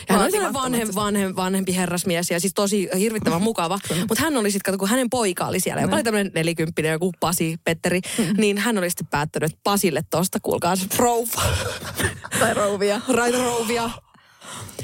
[0.09, 3.79] hän oli sellainen vanhem, vanhem, vanhempi herrasmies ja siis tosi hirvittävän mukava.
[4.09, 7.57] Mutta hän oli sitten, kun hänen poika oli siellä, joka oli tämmöinen nelikymppinen, joku Pasi
[7.63, 8.01] Petteri,
[8.37, 11.41] niin hän oli sitten päättänyt, että Pasille tosta, kuulkaa se rouva.
[12.39, 13.01] Tai rouvia.
[13.07, 13.89] Raita rouvia.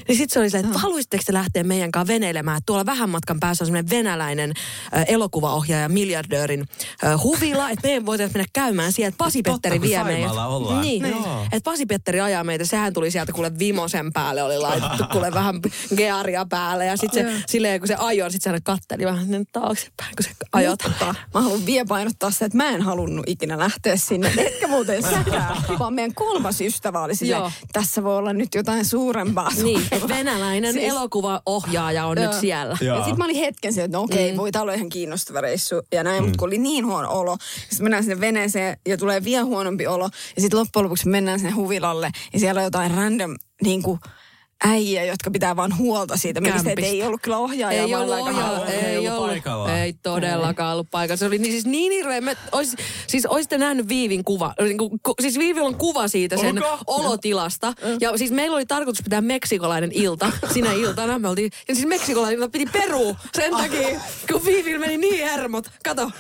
[0.07, 2.57] Niin sitten se oli silleen, että haluaisitteko te lähteä meidän kanssa veneilemään?
[2.57, 4.53] Että Tuolla vähän matkan päässä on semmoinen venäläinen
[4.97, 6.65] äh, elokuvaohjaaja, miljardöörin
[7.05, 9.07] äh, huvila, että meidän voitaisiin mennä käymään siellä.
[9.07, 9.97] Että Pasi Totta, Petteri kun vie.
[9.97, 10.81] Saimaalla ollaan.
[10.81, 11.43] Niin, Joo.
[11.43, 12.65] että Pasi Petteri ajaa meitä.
[12.65, 15.59] Sehän tuli sieltä kuule vimosen päälle, oli laitettu kuule vähän
[15.95, 16.85] gearia päälle.
[16.85, 20.31] Ja sitten se silleen, kun se ajoi, sitten se katteli vähän sinne taaksepäin, kun se
[20.53, 20.75] ajoi.
[20.83, 24.33] Mutta mä haluan vielä painottaa sitä, että mä en halunnut ikinä lähteä sinne.
[24.37, 29.49] Etkä muuten säkään, vaan meidän kolmas ystävä oli silleen, tässä voi olla nyt jotain suurempaa.
[29.63, 32.31] Niin, että venäläinen Siis- elokuvaohjaaja on Joo.
[32.31, 32.77] nyt siellä.
[32.81, 32.97] Joo.
[32.97, 34.37] Ja sitten mä olin hetken siellä, että no okei, mm.
[34.37, 36.25] voi olla ihan kiinnostava reissu ja näin, mm.
[36.25, 37.37] mutta kun oli niin huono olo,
[37.69, 40.09] sitten mennään sinne veneeseen ja tulee vielä huonompi olo.
[40.35, 43.99] Ja sitten loppujen lopuksi mennään sinne huvilalle ja siellä on jotain random niin kuin,
[44.65, 46.41] äijä, jotka pitää vaan huolta siitä.
[46.41, 46.71] Kämpistä.
[46.81, 47.81] ei ollut kyllä ohjaaja.
[47.81, 48.65] Ei vaan ollut aika ohjaa, halua.
[48.65, 49.29] ei ei ollut ollut.
[49.29, 49.77] paikalla.
[49.77, 51.17] Ei todellakaan ollut paikalla.
[51.17, 52.21] Se oli niin, siis niin hirveä.
[52.21, 52.75] Me, ois,
[53.07, 54.53] siis olisitte nähnyt Viivin kuva.
[54.61, 56.77] Niin kuin, ku, siis Viivillä on kuva siitä sen Onko?
[56.87, 57.73] olotilasta.
[57.99, 61.19] Ja siis meillä oli tarkoitus pitää meksikolainen ilta sinä iltana.
[61.19, 63.99] Me oltiin, ja siis meksikolainen ilta piti perua sen takia,
[64.31, 65.71] kun Viivillä meni niin hermot.
[65.83, 66.11] Kato.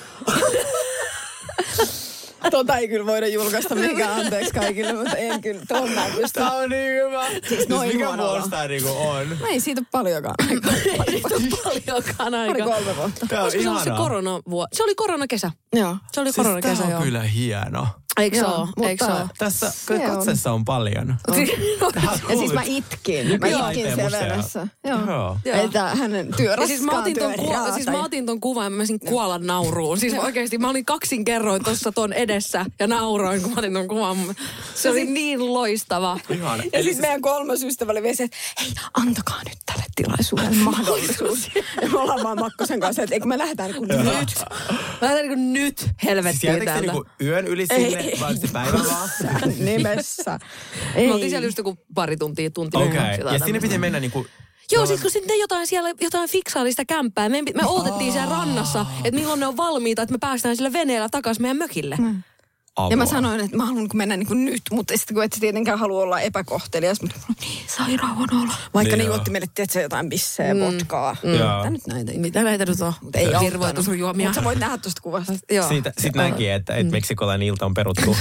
[2.51, 6.39] Tota ei kyllä voida julkaista mikään anteeksi kaikille, mutta en kyllä, tuon mä en pysty.
[6.39, 7.25] Tää on niin hyvä.
[7.49, 8.33] Siis noin mikä huono olo.
[8.33, 9.29] vuosi tää niinku on?
[9.29, 10.35] No ei siitä paljonkaan.
[10.49, 11.21] Ei
[11.63, 12.67] paljonkaan Pari aikaa.
[12.67, 13.25] kolme vuotta.
[13.29, 13.97] Tää on se ihanaa.
[13.97, 14.67] koronavuo?
[14.73, 15.51] Se oli koronakesä.
[15.73, 15.97] Joo.
[16.11, 17.01] Se oli Siis koronakesä, tää on joo.
[17.01, 17.87] kyllä hieno.
[18.19, 18.65] Eikö se Joo, ole?
[18.65, 19.29] mutta- Eikö se ole?
[19.37, 21.15] Tässä Se katsessa on paljon.
[22.29, 23.39] Ja siis mä itkin.
[23.39, 24.67] Mä itkin siellä venessä.
[24.83, 24.99] Joo.
[25.05, 25.37] Joo.
[25.45, 25.65] Joo.
[25.65, 28.69] Että hänen työ Ja siis mä, otin ton, kuva, siis mä otin ton kuvan ja
[28.69, 29.97] mä menisin kuolla nauruun.
[29.99, 33.87] Siis oikeasti mä olin kaksin kerroin tuossa ton edessä ja nauroin, kun mä otin ton
[33.87, 34.17] kuvan.
[34.75, 36.19] Se oli niin loistava.
[36.29, 36.63] Ihana.
[36.63, 39.83] Ja Eli siis se- meidän kolmas ystävä oli vielä se, että hei, antakaa nyt tälle
[39.95, 41.49] tilaisuudelle mahdollisuus.
[41.81, 44.05] ja me ollaan vaan Makkosen kanssa, että eikö me lähdetään niin kuin nyt.
[45.01, 46.81] Mä lähden niin nyt Siis helvettiin te täältä.
[46.81, 49.09] niinku yön yli sinne, vai onko se päivän vaan?
[49.59, 50.39] Nimessä.
[50.95, 52.77] Me oltiin siellä just joku pari tuntia, tunti.
[52.77, 53.19] Okei.
[53.19, 54.27] jotain Ja sinne piti mennä niinku...
[54.71, 57.29] Joo, siis kun sitten jotain siellä, jotain fiksaili sitä kämppää.
[57.29, 61.09] Me, me odotettiin siellä rannassa, että milloin ne on valmiita, että me päästään sillä veneellä
[61.09, 61.97] takaisin meidän mökille.
[62.89, 65.79] Ja mä sanoin, että mä haluan mennä niin kuin nyt, mutta sitten kun et tietenkään
[65.79, 68.51] halua olla epäkohtelias, mutta niin sairaan olo.
[68.73, 69.15] Vaikka Niin niin joo.
[69.15, 71.15] otti meille, tiedätkö, jotain bissejä, vodkaa.
[71.23, 71.57] Joo.
[71.57, 72.11] Mitä nyt näitä?
[72.15, 72.93] Mitä näitä nyt on?
[73.01, 74.27] Mut ei Hirvoitusjuomia.
[74.27, 75.33] Mutta sä voit nähdä tuosta kuvasta.
[75.51, 75.67] Joo.
[75.67, 78.05] Siitä, sit näki, että et meksikolainen ilta on peruttu.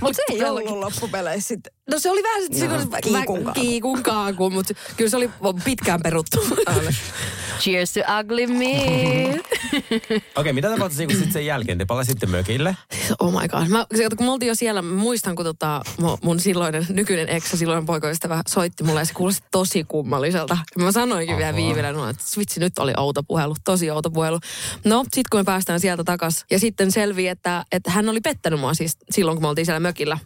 [0.00, 1.72] Mutta se ei ollut loppupeleissä sitten.
[1.90, 5.30] No se oli vähän sit, se, kun- kiikun kiikun kaaku, mutta kyllä se oli
[5.64, 6.38] pitkään peruttu.
[7.60, 9.40] Cheers to ugly me.
[10.36, 11.78] Okei, mitä tapahtui siinä, kun sit sen jälkeen?
[11.78, 12.76] Te palasitte mökille?
[13.18, 13.68] oh my god.
[13.68, 17.28] Mä, se, kun me oltiin jo siellä, mä muistan, kun tota, mu- mun silloinen nykyinen
[17.28, 20.58] ex silloinen poikaystävä soitti mulle ja se kuulosti tosi kummalliselta.
[20.78, 21.56] Ja mä sanoinkin vielä Aha.
[21.56, 24.40] viiville, no, että vitsi, nyt oli outo puhelu, tosi outo puhelu.
[24.84, 28.60] No, sit kun me päästään sieltä takas ja sitten selvii, että, että hän oli pettänyt
[28.60, 30.18] mua siis silloin, kun me oltiin siellä mökillä.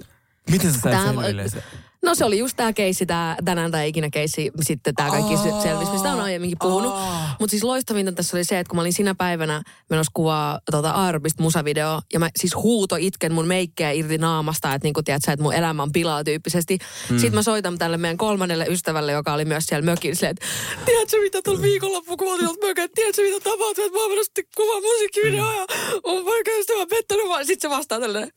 [0.50, 1.62] Miten sä sait Tää- selville se?
[2.02, 5.62] No se oli just tämä keissi, tää, tänään tai ikinä keissi, sitten tämä kaikki oh,
[5.62, 6.94] selvisi, mistä on aiemminkin puhunut.
[6.94, 7.37] Aa.
[7.40, 10.90] Mutta siis loistavinta tässä oli se, että kun mä olin sinä päivänä menossa kuvaa tota
[10.90, 15.32] Aeropista musavideo, ja mä siis huuto itken mun meikkejä irti naamasta, että niinku tiedät sä,
[15.32, 16.78] että mun elämä on pilaa tyyppisesti.
[17.11, 17.18] Mm.
[17.18, 20.46] Sitten mä soitan tälle meidän kolmannelle ystävälle, joka oli myös siellä mökillä, silleen, että
[20.84, 25.54] tiedätkö mitä tuolla viikonloppu, tuolta mökillä, tiedätkö mitä tapahtui, että mä oon menossa kuvaa musiikkivideoa
[25.54, 25.66] ja
[26.06, 27.24] mun poikaystävä on pettänyt.
[27.42, 28.32] Sitten se vastaa tälleen,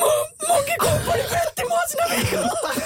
[0.00, 2.85] mun, munkin kumppani petti mua siinä viikolla.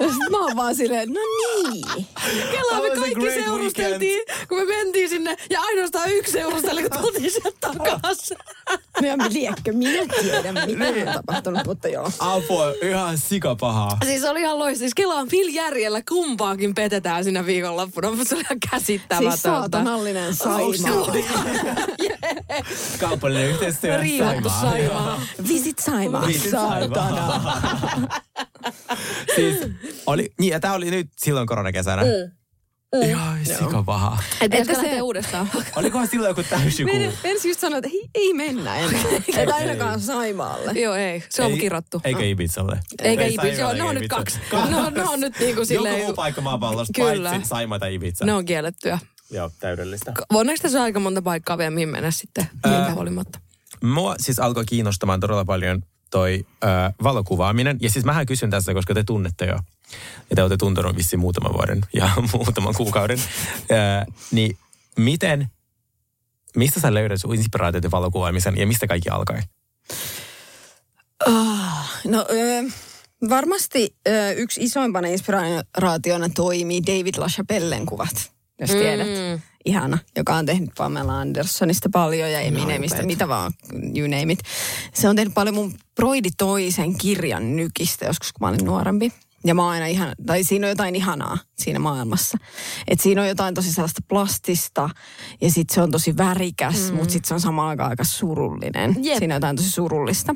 [0.00, 1.20] Ja sit mä oon vaan silleen, että no
[1.70, 2.06] niin.
[2.50, 5.36] Kelaa That me kaikki seurusteltiin, kun me mentiin sinne.
[5.50, 8.36] Ja ainoastaan yksi seurusteli, kun tultiin sieltä takaisin.
[9.02, 12.10] Ja mä liekkö, minä tiedän, mitä on tapahtunut, mutta joo.
[12.18, 13.98] Apua, ihan sikapahaa.
[14.04, 14.78] Siis oli ihan loistava.
[14.78, 19.30] Siis Kela on järjellä kumpaakin petetään siinä viikonloppuna, mutta se oli ihan käsittämätöntä.
[19.30, 21.12] Siis saatanallinen Saimaa.
[23.00, 23.96] Kaupallinen yhteistyö.
[23.96, 24.70] Riivattu Saimaa.
[24.70, 25.20] Saimaa.
[25.48, 26.26] Visit Saimaa.
[26.26, 27.40] Visit Saatana.
[29.36, 29.58] siis,
[30.06, 32.02] oli, niin, ja tää oli nyt silloin koronakesänä.
[32.02, 32.38] Mm.
[33.02, 34.18] Ihan sikapaha.
[34.40, 35.50] Et Että että se- se uudestaan.
[35.76, 36.92] Olikohan silloin joku täysjuku?
[36.92, 39.02] Meidän ensin just sanoi, että ei, ei mennä enää.
[39.36, 40.72] Että ainakaan Saimaalle.
[40.72, 41.22] Joo, ei.
[41.28, 42.00] Se on kirottu.
[42.04, 42.80] Eikä Ibizalle.
[43.02, 43.60] Eikä Ei Ibiza.
[43.60, 44.38] Joo, ne on nyt kaksi.
[44.70, 45.94] No, ne on nyt niinku silleen...
[45.94, 47.30] Joku muu paikka maapallosta, Kyllä.
[47.30, 48.24] paitsi Saimaa tai Ibiza.
[48.24, 48.98] Ne on kiellettyä.
[49.30, 50.12] Joo, täydellistä.
[50.32, 52.46] Onneksi tässä on aika monta paikkaa vielä, mihin mennä sitten.
[52.66, 53.38] Minkä huolimatta.
[53.82, 56.66] Mua siis alkoi kiinnostamaan todella paljon toi ö,
[57.02, 57.76] valokuvaaminen.
[57.80, 59.58] Ja siis mähän kysyn tässä, koska te tunnette jo.
[60.30, 63.18] Ja te olette tuntenut vissiin muutaman vuoden ja muutaman kuukauden.
[63.70, 64.58] Ö, niin
[64.96, 65.50] miten,
[66.56, 69.38] mistä sä löydät sun inspiraatiot valokuvaamisen ja mistä kaikki alkoi?
[72.04, 72.70] No ö,
[73.28, 79.06] varmasti ö, yksi isoimpana inspiraationa toimii David LaChapellen kuvat, jos tiedät.
[79.06, 79.40] Mm.
[79.64, 83.06] Ihana, joka on tehnyt Pamela Andersonista paljon ja Eminemistä, upeat.
[83.06, 83.52] mitä vaan,
[83.96, 84.38] you name it.
[84.94, 89.12] Se on tehnyt paljon mun Broidi toisen kirjan nykistä joskus, kun mä olin nuorempi.
[89.44, 92.38] Ja mä aina ihan, tai siinä on jotain ihanaa siinä maailmassa.
[92.88, 94.90] Et siinä on jotain tosi sellaista plastista
[95.40, 96.96] ja sitten se on tosi värikäs, mm.
[96.96, 98.96] mutta sitten se on samaan aikaan aika surullinen.
[99.02, 99.18] Jep.
[99.18, 100.34] Siinä on jotain tosi surullista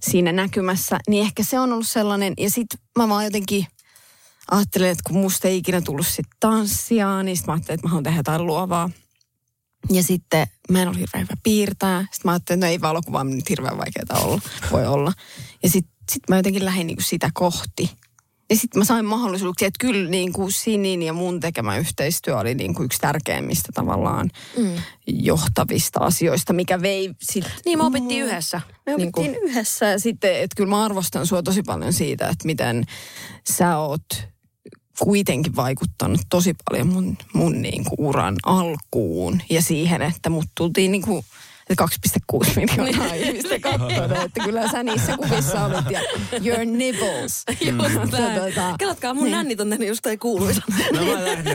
[0.00, 0.98] siinä näkymässä.
[1.08, 3.66] Niin ehkä se on ollut sellainen, ja sitten mä vaan jotenkin
[4.50, 7.90] ajattelin, että kun musta ei ikinä tullut sit tanssia, niin sit mä ajattelin, että mä
[7.90, 8.90] haluan tehdä jotain luovaa.
[9.90, 12.00] Ja sitten mä en ollut hirveän hyvä piirtää.
[12.00, 14.40] Sitten mä ajattelin, että no ei valokuvaaminen nyt hirveän vaikeaa olla,
[14.72, 15.12] voi olla.
[15.62, 17.90] Ja sitten sit mä jotenkin lähdin niinku sitä kohti.
[18.50, 22.54] Ja sitten mä sain mahdollisuuksia, että kyllä niin kuin Sinin ja mun tekemä yhteistyö oli
[22.54, 24.72] niin kuin yksi tärkeimmistä tavallaan mm.
[25.06, 27.52] johtavista asioista, mikä vei sitten...
[27.64, 28.60] Niin me opittiin yhdessä.
[28.86, 32.28] Me Niin kuin- opittiin yhdessä ja sitten, että kyllä mä arvostan sua tosi paljon siitä,
[32.28, 32.84] että miten
[33.50, 34.31] sä oot
[34.98, 40.92] kuitenkin vaikuttanut tosi paljon mun, mun niin kuin uran alkuun ja siihen, että mut tultiin
[40.92, 41.24] niin kuin
[41.72, 43.92] 2,6 miljoonaa ihmistä katsonut,
[44.24, 46.00] että kyllä sä niissä kuvissa olit ja
[46.44, 47.44] your nibbles.
[47.60, 48.34] Just näin.
[48.36, 49.32] Ja tota- Kelatkaa, mun Niin.
[49.32, 50.62] nännit on tehnyt jostain kuuluisa.
[50.92, 51.04] No mä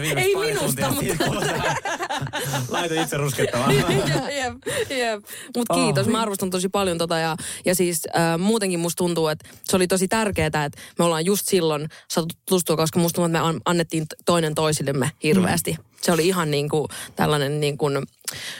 [0.02, 1.26] viimeiset Ei minusta, siitä.
[2.70, 3.76] Laita itse ruskettamaan.
[4.40, 4.54] jep,
[4.90, 5.24] jep.
[5.58, 9.50] Mutta kiitos, mä arvostan tosi paljon tota ja, ja siis äh, muutenkin musta tuntuu, että
[9.64, 13.40] se oli tosi tärkeää, että me ollaan just silloin saatu tutustua, koska musta tuntuu, että
[13.44, 15.72] me an- annettiin toinen toisillemme hirveästi.
[15.72, 15.87] Mm.
[16.02, 18.08] Se oli ihan niin kuin tällainen niin kuin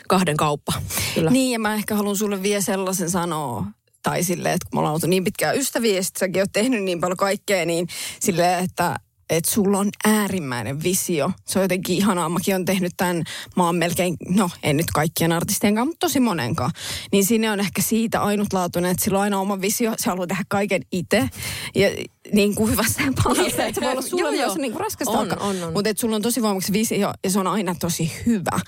[0.08, 0.74] kahden kauppa.
[1.16, 1.32] Kyllä.
[1.32, 3.66] Niin, ja mä ehkä haluan sulle vielä sellaisen sanoa,
[4.04, 6.84] tai silleen, että kun me ollaan oltu niin pitkään ystäviä, ja sit säkin oot tehnyt
[6.84, 7.88] niin paljon kaikkea, niin
[8.20, 11.32] silleen, että että sulla on äärimmäinen visio.
[11.46, 12.30] Se on jotenkin ihanaa.
[12.30, 13.24] Mäkin on tehnyt tämän
[13.56, 16.72] maan melkein, no en nyt kaikkien artistien kanssa, mutta tosi monenkaan.
[17.12, 19.94] Niin siinä on ehkä siitä ainutlaatuinen, että sillä on aina oma visio.
[19.98, 21.30] Se haluaa tehdä kaiken itse.
[21.76, 21.90] Ja
[22.34, 23.64] niin kuin hyvässä ja pahassa.
[23.64, 25.48] Että se voi olla sulle Joo, myös niin kuin raskasta On, alkaa.
[25.48, 25.74] on, on.
[25.74, 28.60] Mutta että sulla on tosi voimaksi visio ja se on aina tosi hyvä.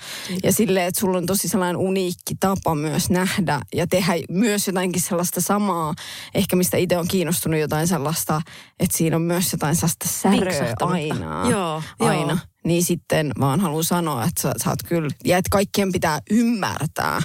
[0.42, 5.02] Ja silleen, että sulla on tosi sellainen uniikki tapa myös nähdä ja tehdä myös jotainkin
[5.02, 5.94] sellaista samaa,
[6.34, 8.42] ehkä mistä itse on kiinnostunut jotain sellaista,
[8.80, 10.86] että siinä on myös jotain sellaista säröä Vinksahtanutta.
[10.86, 11.50] aina.
[11.50, 12.32] Joo, aina.
[12.32, 12.38] joo.
[12.64, 17.22] Niin sitten vaan haluan sanoa, että sä, sä oot kyllä, ja että kaikkien pitää ymmärtää,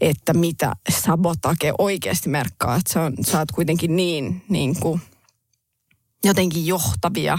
[0.00, 2.76] että mitä sabotage oikeasti merkkaa.
[2.76, 5.00] Että se on, sä oot kuitenkin niin, niin kuin,
[6.24, 7.38] jotenkin johtavia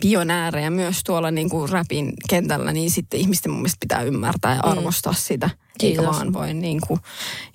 [0.00, 4.60] pionäärejä myös tuolla niin kuin rapin kentällä, niin sitten ihmisten mun mielestä pitää ymmärtää ja
[4.62, 5.18] arvostaa mm.
[5.20, 5.46] sitä.
[5.46, 6.16] Eikä Kiitos.
[6.16, 7.00] vaan voi niin kuin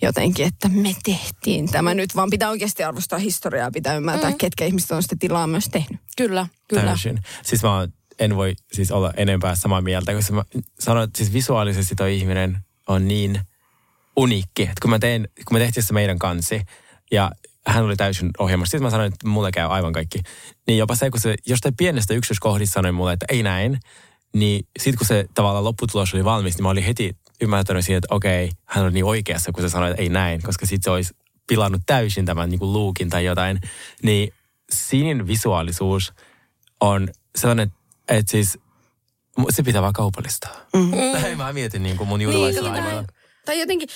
[0.02, 4.38] jotenkin, että me tehtiin tämä nyt, vaan pitää oikeasti arvostaa historiaa ja pitää ymmärtää, mm.
[4.38, 6.02] ketkä ihmiset on sitä tilaa myös tehnyt.
[6.18, 6.84] Kyllä, kyllä.
[6.84, 7.20] Täysin.
[7.44, 7.88] Siis mä
[8.20, 10.44] en voi siis olla enempää samaa mieltä, koska mä
[10.80, 13.42] sanon, että siis visuaalisesti toi ihminen on niin
[14.16, 14.64] uniikki.
[14.64, 16.62] Että kun mä tein, kun me tehtiin se meidän kansi
[17.12, 17.32] ja
[17.68, 18.72] hän oli täysin ohjelmassa.
[18.72, 20.20] Sitten mä sanoin, että mulle käy aivan kaikki.
[20.68, 23.80] Niin jopa se, kun se jostain pienestä yksityiskohdista sanoi mulle, että ei näin,
[24.34, 28.16] niin sitten kun se tavallaan lopputulos oli valmis, niin mä olin heti ymmärtänyt siihen, että
[28.16, 31.14] okei, hän oli niin oikeassa, kun se sanoi, että ei näin, koska sitten se olisi
[31.48, 33.60] pilannut täysin tämän niin kuin luukin tai jotain.
[34.04, 34.34] Niin
[34.74, 36.14] siinä visuaalisuus
[36.80, 37.72] on sellainen,
[38.08, 38.60] että siis
[39.50, 40.56] se pitää vaan kaupallistaa.
[40.74, 40.92] Mm.
[41.22, 43.08] Näin mä mietin niin kuin mun juutalaisella Niin.
[43.46, 43.90] Tai jotenkin,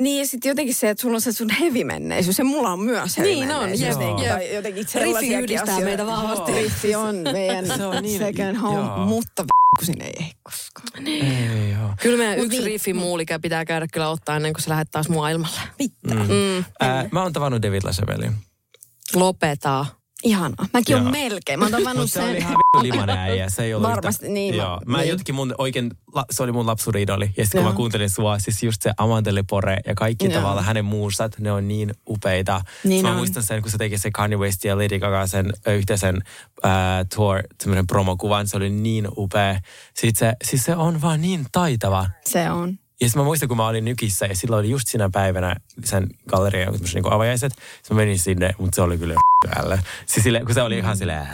[0.00, 3.18] niin ja sitten jotenkin se, että sulla on se sun heavy-menneisyys, ja mulla on myös
[3.18, 4.54] Niin on, jep, niin, jep.
[4.54, 5.84] Jotenkin Riffi yhdistää asioita.
[5.84, 6.52] meitä vahvasti.
[6.52, 9.06] Riffi on meidän Se on niin- second home, joo.
[9.06, 9.44] mutta
[9.78, 11.06] kun sinne ei ehdi koskaan.
[11.06, 11.90] Ei, joo.
[12.02, 12.66] Kyllä meidän Mut yksi niin.
[12.66, 15.60] riffin muulikä pitää käydä kyllä ottaa ennen kuin se lähdet taas maailmalle.
[15.78, 16.24] Pitää.
[16.24, 16.64] Mm.
[16.80, 18.32] Ää, mä oon tavannut David Lachevelin.
[19.14, 19.99] Lopetaa.
[20.24, 20.66] Ihanaa.
[20.72, 21.58] Mäkin on melkein.
[21.58, 22.36] Mä oon tavannut Mutta se oli sen.
[22.38, 23.48] ihan vittu limanen äijä.
[23.48, 24.34] Se ei ollut Varmasti, yhtä.
[24.34, 24.80] niin, Joo.
[24.86, 25.08] mä- niin.
[25.08, 27.30] jotenkin mun oikein, la, se oli mun lapsuuden idoli.
[27.36, 30.34] Ja sitten kun mä kuuntelin sua, siis just se Amanda Lepore ja kaikki Joo.
[30.34, 32.60] tavallaan hänen muusat, ne on niin upeita.
[32.84, 33.16] Niin mä on.
[33.16, 36.22] muistan sen, kun se teki se Kanye West ja Lady Gaga sen yhteisen
[36.64, 36.70] äh,
[37.14, 39.60] tour, semmoinen promokuvan, se oli niin upea.
[39.94, 42.06] Sitten se, siis se on vaan niin taitava.
[42.26, 42.78] Se on.
[43.00, 46.08] Ja sitten mä muistan, kun mä olin Nykissä ja silloin oli just sinä päivänä sen
[46.28, 47.52] gallerian niin avajaiset.
[47.52, 49.14] Sitten mä menin sinne, mutta se oli kyllä
[49.62, 49.78] älä.
[50.06, 51.28] Siis sille, kun se oli ihan silleen...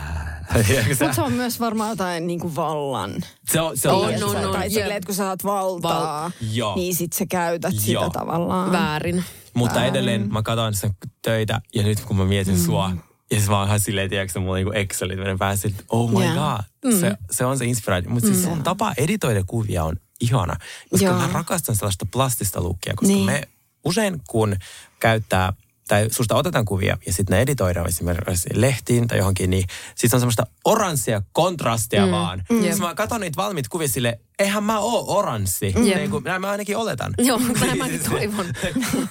[0.89, 3.15] Mutta se on myös varmaan jotain niin kuin vallan.
[3.51, 6.25] se on, se on, On, Tai on, on, Tai silleen, että kun sä saat valtaa,
[6.25, 6.77] Val- Joo.
[6.77, 8.11] niin sit sä käytät sitä Joo.
[8.11, 8.73] tavallaan.
[8.73, 9.25] Väärin.
[9.55, 10.91] Mutta edelleen mä katson sen
[11.23, 12.61] töitä ja nyt kun mä mietin mm.
[12.61, 12.91] sua,
[13.31, 16.35] ja se vaan ihan silleen, tiedätkö, mulla niinku Excelit menen päässä, että oh my Joo.
[16.35, 17.01] god, mm.
[17.01, 18.11] se, se on se inspiraatio.
[18.11, 20.57] Mutta siis sun tapa editoida kuvia on ihana,
[20.91, 21.19] koska Joo.
[21.19, 23.27] mä rakastan sellaista plastista lukkia, koska Niin.
[23.27, 23.49] me
[23.85, 24.57] usein kun
[25.01, 25.53] käyttää
[25.89, 30.21] tai susta otetaan kuvia ja sitten ne editoidaan esimerkiksi lehtiin tai johonkin, niin sitten on
[30.21, 32.13] semmoista oranssia kontrastia mm.
[32.13, 32.43] vaan.
[32.51, 32.61] Mm.
[32.63, 35.73] Siis mä katson niitä valmiit kuvia sille, eihän mä oo oranssi.
[35.77, 35.83] Mm.
[35.83, 37.15] Niin kuin, näin mä ainakin oletan.
[37.29, 38.47] Joo, näin mäkin toivon.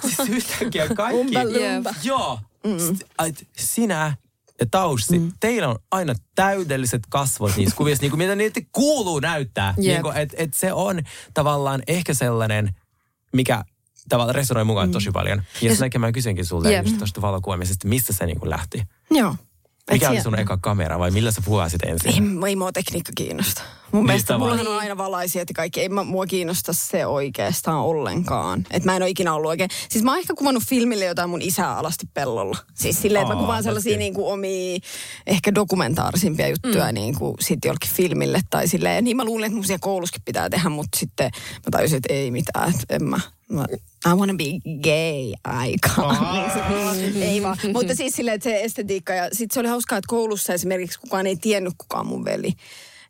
[0.00, 1.20] siis yhtäkkiä kaikki.
[1.20, 1.40] Umpa
[2.02, 2.40] Joo.
[2.64, 2.96] Mm.
[3.56, 4.16] Sinä
[4.60, 5.32] ja Taussi, mm.
[5.40, 9.74] teillä on aina täydelliset kasvot niissä kuvissa, niin kuin mitä niitä kuuluu näyttää.
[9.78, 9.86] Yep.
[9.86, 11.02] Niin kuin, et, et se on
[11.34, 12.74] tavallaan ehkä sellainen,
[13.32, 13.64] mikä
[14.08, 14.92] tavallaan resonoi mukaan mm.
[14.92, 15.42] tosi paljon.
[15.62, 16.86] Ja sen takia mä kysynkin sulta yep.
[16.86, 18.82] just tuosta valokuvaamisesta, mistä se niin kuin lähti?
[19.10, 19.36] Joo.
[19.90, 22.10] Mikä oli sun eka kamera vai millä sä puhuisit ensin?
[22.10, 23.62] Ei, ei mua tekniikka kiinnosta.
[23.96, 25.80] Mun Mistä mielestä mulla on aina valaisia ja kaikki.
[25.80, 28.66] Ei mua kiinnosta se oikeastaan ollenkaan.
[28.70, 29.70] Et mä en ole ikinä ollut oikein.
[29.88, 32.56] Siis mä oon ehkä kuvannut filmille jotain mun isää alasti pellolla.
[32.74, 34.78] Siis silleen, että mä kuvaan sellaisia niin kuin omia
[35.26, 36.94] ehkä dokumentaarisimpia juttuja mm.
[36.94, 38.94] niin kuin sit jollekin filmille tai silleen.
[38.94, 42.30] Ja niin mä luulen, että mun kouluskin pitää tehdä, mutta sitten mä tajusin, että ei
[42.30, 42.70] mitään.
[42.70, 43.66] Että en mä, mä
[44.06, 44.44] I wanna be
[44.82, 46.14] gay aika.
[46.94, 47.58] Niin ei vaan.
[47.72, 51.26] Mutta siis silleen, että se estetiikka ja sitten se oli hauskaa, että koulussa esimerkiksi kukaan
[51.26, 52.52] ei tiennyt kukaan mun veli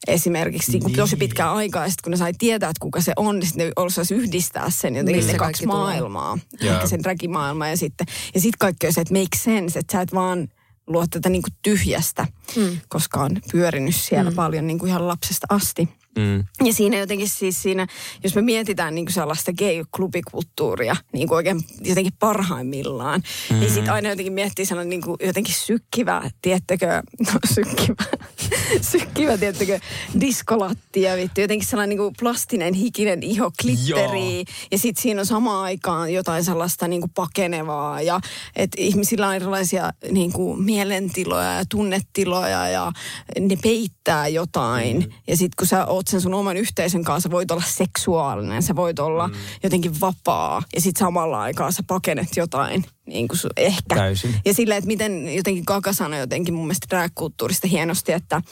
[0.06, 0.96] esimerkiksi niin.
[0.96, 1.82] tosi pitkään aikaa.
[1.82, 4.70] Ja sitten kun ne sai tietää, että kuka se on, niin sitten ne osaisi yhdistää
[4.70, 6.38] sen jotenkin niin, ne kaksi maailmaa.
[6.58, 6.74] Tulee.
[6.74, 8.06] Ehkä sen dragimaailma ja sitten.
[8.34, 10.48] Ja sitten kaikki on se, että make sense, että sä et vaan
[10.86, 12.78] luo tätä niin kuin tyhjästä, mm.
[12.88, 14.36] koska on pyörinyt siellä mm.
[14.36, 15.88] paljon niin kuin ihan lapsesta asti.
[16.16, 16.44] Mm.
[16.64, 17.86] Ja siinä jotenkin siis siinä,
[18.24, 23.60] jos me mietitään niin kuin sellaista gay-klubikulttuuria niin kuin oikein jotenkin parhaimmillaan, niin mm.
[23.60, 28.04] niin sitten aina jotenkin miettii sellainen niin kuin jotenkin sykkivä, tiettäkö, no sykkivä,
[28.92, 29.80] sykkivä, tiettäkö,
[30.20, 35.64] diskolattia, vittu, jotenkin sellainen niin kuin plastinen, hikinen iho, klipperi, ja sitten siinä on samaan
[35.64, 38.20] aikaan jotain sellaista niin kuin pakenevaa, ja
[38.56, 42.92] että ihmisillä on erilaisia niin kuin mielentiloja ja tunnetiloja, ja
[43.40, 45.12] ne peittää jotain, mm.
[45.28, 48.76] ja sitten kun sä oot oot sen sun oman yhteisön kanssa, voit olla seksuaalinen, sä
[48.76, 49.34] voit olla mm.
[49.62, 53.94] jotenkin vapaa ja sitten samalla aikaa sä pakenet jotain niin kuin ehkä.
[53.94, 54.34] Täysin.
[54.44, 58.42] Ja silleen, että miten jotenkin Kaka sanoi jotenkin mun mielestä drag-kulttuurista hienosti, että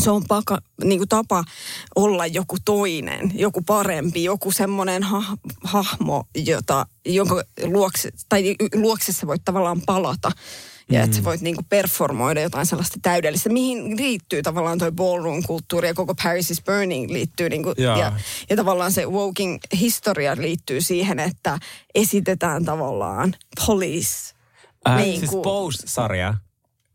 [0.00, 1.44] se on paka, niin kuin tapa
[1.96, 5.22] olla joku toinen, joku parempi, joku semmoinen ha,
[5.64, 10.32] hahmo, jota, jonka luokse, tai luoksessa voit tavallaan palata
[10.90, 11.24] ja että sä mm.
[11.24, 16.62] voit niinku performoida jotain sellaista täydellistä, mihin liittyy tavallaan toi ballroom-kulttuuri ja koko Paris is
[16.62, 17.96] Burning liittyy niinku, ja.
[17.96, 18.12] Ja,
[18.50, 21.58] ja tavallaan se woking historia liittyy siihen, että
[21.94, 23.34] esitetään tavallaan
[23.66, 24.34] police.
[24.88, 26.34] Äh, niin siis Pose-sarja.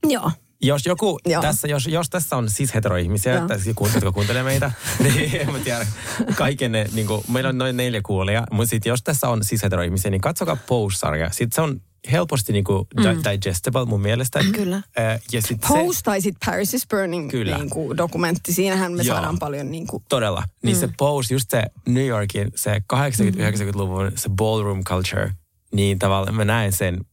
[0.08, 0.31] Joo.
[0.62, 1.41] Jos joku Joo.
[1.41, 4.71] tässä, jos, jos tässä on siis heteroihmisiä, tai siis jotka kuuntelee meitä,
[5.03, 5.88] niin en mä tiedä,
[6.36, 9.63] kaiken ne, niin kuin, meillä on noin neljä kuulia, mutta sitten jos tässä on siis
[9.63, 11.29] heteroihmisiä, niin katsokaa Pose-sarja.
[11.29, 13.03] Sitten se on helposti niinku mm.
[13.03, 14.39] digestible mun mielestä.
[14.55, 14.75] Kyllä.
[14.75, 17.57] Äh, ja sit Pose se, Paris is Burning Kyllä.
[17.57, 18.53] Niinku, dokumentti.
[18.53, 19.15] Siinähän me Joo.
[19.15, 20.03] saadaan paljon niinku...
[20.09, 20.43] Todella.
[20.63, 20.79] Niin mm.
[20.79, 25.31] se Pose, just se New Yorkin, se 80-90-luvun se ballroom culture,
[25.73, 27.05] niin tavallaan mä näen sen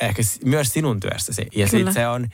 [0.00, 1.46] ehkä myös sinun työssäsi.
[1.56, 2.28] Ja sitten se on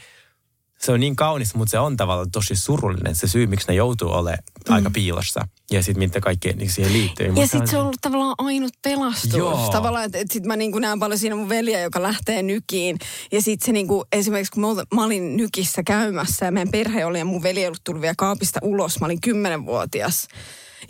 [0.78, 3.16] se on niin kaunis, mutta se on tavallaan tosi surullinen.
[3.16, 4.74] Se syy, miksi ne joutuu olemaan mm.
[4.74, 5.48] aika piilossa.
[5.70, 7.26] Ja sitten mitä kaikkea niin siihen liittyy.
[7.26, 9.34] Ja sitten se on ollut tavallaan ainut pelastus.
[9.34, 9.68] Joo.
[9.72, 12.98] Tavallaan, että et sitten mä niin näen paljon siinä mun veliä, joka lähtee nykiin.
[13.32, 17.18] Ja sitten se niin kuin, esimerkiksi kun mä olin nykissä käymässä ja meidän perhe oli
[17.18, 19.00] ja mun veli ei ollut tullut vielä kaapista ulos.
[19.00, 20.28] Mä olin kymmenenvuotias.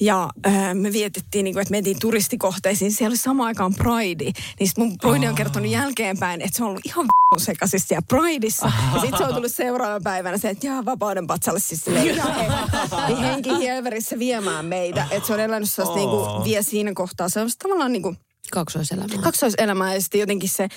[0.00, 2.92] Ja äh, me vietettiin, niin kuin, että mentiin turistikohteisiin.
[2.92, 4.24] Siellä oli samaan aikaan Pride.
[4.60, 7.06] Niin mun Pride on kertonut jälkeenpäin, että se on ollut ihan
[7.38, 8.72] sekaisin siellä Prideissa.
[8.94, 12.06] Ja sitten se on tullut seuraavana päivänä se, että jaa, vapauden patsalle siis silleen,
[13.08, 15.06] niin henki hieverissä viemään meitä.
[15.10, 17.28] Että se on elänyt sellaista niin kuin, vie siinä kohtaa.
[17.28, 18.18] Se on tavallaan niin kuin,
[18.52, 19.18] Kaksoiselämää.
[19.22, 20.68] Kaksoiselämää ja sitten jotenkin se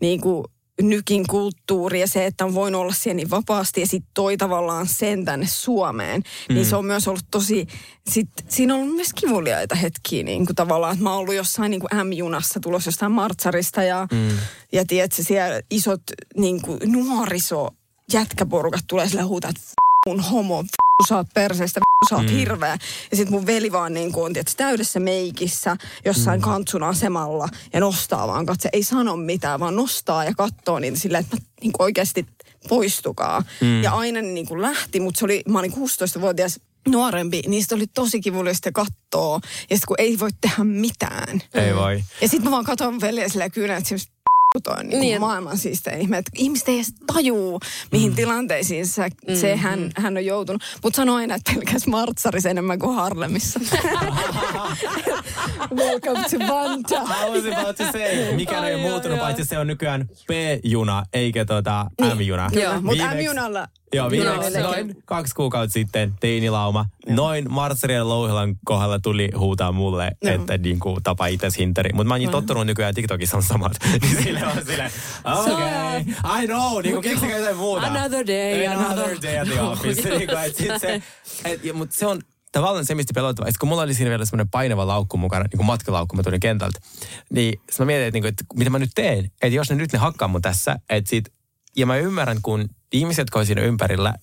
[0.00, 0.44] niin kuin,
[0.82, 4.86] nykin kulttuuri ja se, että on voinut olla siellä niin vapaasti ja sitten toi tavallaan
[4.86, 6.54] sen tänne Suomeen, mm.
[6.54, 7.66] niin se on myös ollut tosi,
[8.10, 11.70] sit, siinä on ollut myös kivuliaita hetkiä niin kuin tavallaan, että mä oon ollut jossain
[11.70, 14.38] niin kuin M-junassa tulossa jostain Martsarista ja, mm.
[14.72, 16.02] ja tiedätkö, siellä isot
[16.36, 17.68] niin kuin nuoriso
[18.12, 19.62] jätkäporukat tulee sille huutaa, että
[20.06, 20.64] mun homo,
[21.08, 21.80] sä oot perseestä,
[22.10, 22.32] sä oot mm.
[22.32, 22.78] hirveä.
[23.10, 26.44] Ja sit mun veli vaan niin kuin on tietysti täydessä meikissä jossain mm.
[26.44, 28.68] kantsun asemalla ja nostaa vaan katse.
[28.72, 32.26] Ei sano mitään, vaan nostaa ja katsoo niitä silleen, että niin kuin oikeasti
[32.68, 33.42] poistukaa.
[33.60, 33.82] Mm.
[33.82, 38.20] Ja aina niin kuin lähti, mutta se oli, mä olin 16-vuotias nuorempi, niistä oli tosi
[38.20, 39.40] kivullista katsoa.
[39.70, 41.42] Ja sitten kun ei voi tehdä mitään.
[41.54, 42.02] Ei voi.
[42.20, 43.88] Ja sitten mä vaan katson veliä silleen kyynä, että
[44.66, 46.18] on niin niin, maailman siistein ihme.
[46.18, 47.60] Että ihmiset ei edes tajuu,
[47.92, 48.16] mihin mm.
[48.16, 49.34] tilanteisiin se, mm.
[49.34, 50.62] se hän, hän on joutunut.
[50.82, 53.60] Mutta sano aina, että pelkäs Martsaris enemmän kuin Harlemissa.
[55.76, 57.26] Welcome to Vantaa.
[57.26, 61.86] I was about to say, ei ole muuttunut, paitsi se on nykyään P-juna, eikä tota
[62.00, 62.16] niin.
[62.16, 62.50] M-juna.
[62.52, 66.86] Joo, mutta M-junalla Joo, viimeksi noin kaksi kuukautta sitten teinilauma.
[67.06, 67.16] Joo.
[67.16, 70.34] Noin Martsarien Louhelan kohdalla tuli huutaa mulle, Joo.
[70.34, 71.90] että niin kuin, tapa itse hinteri.
[71.92, 73.72] Mutta mä oon niin tottunut nykyään TikTokissa on samat.
[74.02, 74.90] niin sille on silleen,
[76.24, 77.86] okay, I know, niin kuin keksikää jotain muuta.
[77.86, 80.08] Another day, another, another- day at the office.
[80.08, 81.02] niin kuin, et sit se,
[81.50, 82.20] et, ja, mutta se on
[82.52, 83.50] tavallaan se, mistä pelottavaa.
[83.50, 86.40] Sitten kun mulla oli siinä vielä semmoinen painava laukku mukana, niin kuin matkalaukku, mä tulin
[86.40, 86.80] kentältä,
[87.30, 89.24] niin mä mietin, että, niin kuin, että mitä mä nyt teen.
[89.24, 91.24] Että jos ne nyt ne hakkaa mun tässä, että sit,
[91.76, 94.14] ja mä ymmärrän, kun ihmiset, jotka on siinä ympärillä,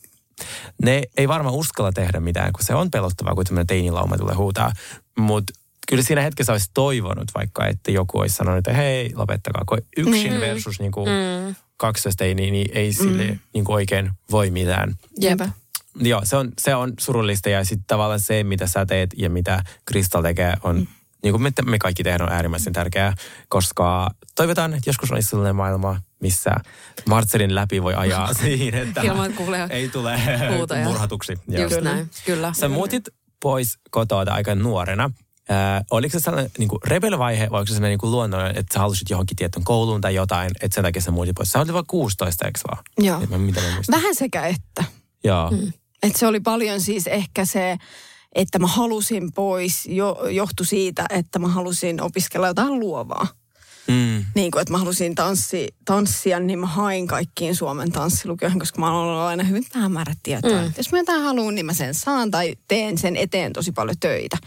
[0.83, 4.71] ne ei varmaan uskalla tehdä mitään, kun se on pelottavaa, kun tämmöinen teinilauma tulee huutaa.
[5.19, 5.53] Mutta
[5.87, 9.63] kyllä siinä hetkessä olisi toivonut vaikka, että joku olisi sanonut, että hei, lopettakaa.
[9.65, 10.39] Kun yksin Mm.
[10.39, 11.55] versus niin kuin mm.
[11.77, 14.95] 12 teiniä, niin ei sille niin kuin oikein voi mitään.
[15.21, 15.39] Jep.
[15.99, 19.63] Joo, se on, se on surullista ja sitten tavallaan se, mitä sä teet ja mitä
[19.85, 20.87] Kristal tekee, on, mm.
[21.23, 23.13] niin kuin me, me kaikki tehdään, on äärimmäisen tärkeää,
[23.49, 26.51] koska toivotaan, että joskus olisi sellainen maailma, missä
[27.05, 29.31] Marcelin läpi voi ajaa siihen, että Ilman,
[29.69, 30.19] ei tule
[30.57, 30.83] huutoja.
[30.83, 31.33] murhatuksi.
[31.47, 32.53] Just näin, kyllä.
[32.53, 33.03] Sä muutit
[33.41, 35.11] pois kotoa aika nuorena.
[35.51, 38.73] Äh, oliko se sellainen niin kuin rebel-vaihe vai oliko se sellainen niin kuin luonnollinen, että
[38.73, 41.49] sä halusit johonkin tietyn kouluun tai jotain, että sen takia sä muutit pois?
[41.51, 42.83] Sä olit vaan 16, eikö vaan?
[42.99, 43.19] Joo.
[43.29, 43.97] Mä- Mitä mä muistan?
[44.01, 44.83] Vähän sekä että.
[45.23, 45.51] Joo.
[45.51, 45.73] Mm.
[46.03, 47.77] Et se oli paljon siis ehkä se,
[48.35, 53.27] että mä halusin pois, jo, johtui siitä, että mä halusin opiskella jotain luovaa.
[53.87, 54.25] Mm.
[54.35, 58.87] Niin kuin, että mä halusin tanssi, tanssia, niin mä hain kaikkiin Suomen tanssilukioihin, koska mä
[58.87, 60.51] olen ollut aina hyvin hämärät tietoa.
[60.61, 60.67] Mm.
[60.67, 63.97] Että jos mä jotain haluan, niin mä sen saan tai teen sen eteen tosi paljon
[63.99, 64.37] töitä.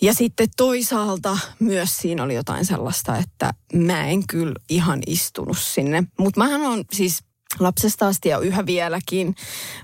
[0.00, 6.04] Ja sitten toisaalta myös siinä oli jotain sellaista, että mä en kyllä ihan istunut sinne.
[6.18, 7.22] Mutta mähän on siis
[7.60, 9.34] lapsesta asti ja yhä vieläkin,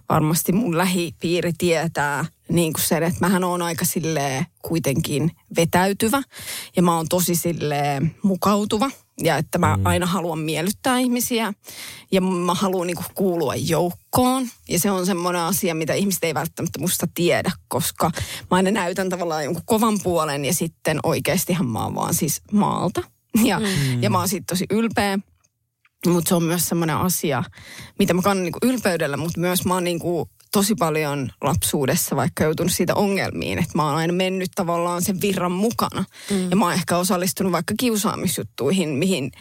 [0.08, 6.22] varmasti mun lähipiiri tietää niin kuin sen, että mähän on aika silleen kuitenkin vetäytyvä
[6.76, 8.90] ja mä oon tosi silleen mukautuva
[9.22, 9.86] ja että mä mm.
[9.86, 11.52] aina haluan miellyttää ihmisiä
[12.12, 16.34] ja mä haluan niin kuin kuulua joukkoon ja se on semmoinen asia, mitä ihmiset ei
[16.34, 18.10] välttämättä musta tiedä, koska
[18.50, 23.02] mä aina näytän tavallaan jonkun kovan puolen ja sitten oikeastihan mä oon vaan siis maalta
[23.44, 24.02] ja, mm.
[24.02, 25.18] ja mä oon siitä tosi ylpeä.
[26.06, 27.44] Mutta se on myös semmoinen asia,
[27.98, 32.72] mitä mä kannan niinku ylpeydellä, mutta myös mä oon niinku tosi paljon lapsuudessa vaikka joutunut
[32.72, 36.04] siitä ongelmiin, että mä oon aina mennyt tavallaan sen virran mukana.
[36.30, 36.50] Mm.
[36.50, 39.32] Ja mä oon ehkä osallistunut vaikka kiusaamisjuttuihin, mihin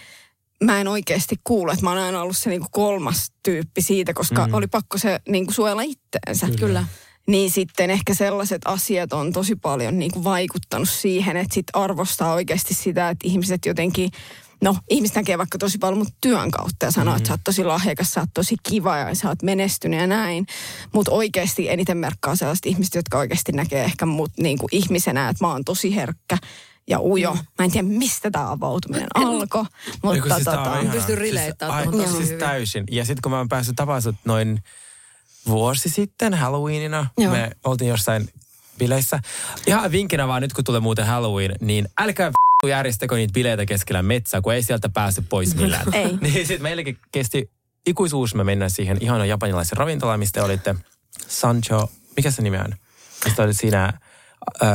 [0.64, 1.72] mä en oikeasti kuulu.
[1.72, 4.53] Että mä oon aina ollut se niinku kolmas tyyppi siitä, koska mm.
[4.53, 6.47] oli pakko se niinku suojella itteensä.
[6.59, 6.86] Kyllä.
[7.28, 12.34] Niin sitten ehkä sellaiset asiat on tosi paljon niin kuin vaikuttanut siihen, että sit arvostaa
[12.34, 14.11] oikeasti sitä, että ihmiset jotenkin,
[14.64, 17.18] no ihmiset näkee vaikka tosi paljon mut työn kautta ja sanoo, mm-hmm.
[17.18, 20.45] että sä oot tosi lahjakas, sä oot tosi kiva ja sä oot menestynyt ja näin.
[20.93, 25.45] Mutta oikeasti eniten merkkaa sellaiset ihmiset, jotka oikeasti näkee ehkä mut niin kuin ihmisenä, että
[25.45, 26.38] mä oon tosi herkkä
[26.88, 27.34] ja ujo.
[27.34, 29.66] Mä en tiedä, mistä tämä avautuminen alkoi,
[30.03, 30.93] mutta siis on tota, ihanaa.
[30.93, 32.84] Pystyn releittämään Siis, siis täysin.
[32.91, 34.64] Ja sitten kun mä oon päässyt tapaamaan noin
[35.47, 37.32] vuosi sitten Halloweenina, Joo.
[37.32, 38.30] me oltiin jossain
[38.78, 39.20] bileissä.
[39.68, 42.32] Ihan vinkkinä vaan nyt kun tulee muuten Halloween, niin älkää
[42.70, 45.93] järjestäkö niitä bileitä keskellä metsää, kun ei sieltä pääse pois millään.
[45.93, 46.18] Ei.
[46.22, 47.51] niin sitten meilläkin kesti
[47.88, 50.76] ikuisuus me mennään siihen ihanan japanilaisen ravintolaan, mistä te olitte
[51.28, 52.76] Sancho, mikä se nimi on?
[53.26, 53.93] Mistä olit siinä...
[54.64, 54.70] Öö,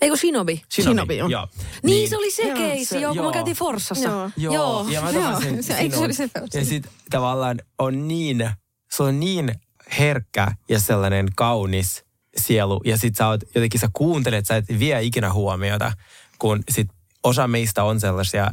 [0.00, 0.62] Eikö Shinobi?
[0.72, 1.28] Shinobi, joo.
[1.28, 1.48] joo.
[1.82, 3.26] Niin, se oli se Joo, keissi, se- joo, kun joo.
[3.26, 4.08] mä käytiin Forssassa.
[4.08, 4.30] Joo.
[4.36, 4.86] Joo, Joo.
[4.90, 6.28] ja mä Joo, tapasin se- eikö se oli se?
[6.54, 8.50] Ja sit tavallaan on niin,
[8.90, 9.54] se on niin
[9.98, 12.04] herkkä ja sellainen kaunis
[12.36, 12.80] sielu.
[12.84, 15.92] Ja sit sä oot, jotenkin sä kuuntelet, sä et vie ikinä huomiota,
[16.38, 16.88] kun sit
[17.24, 18.50] osa meistä on sellaisia,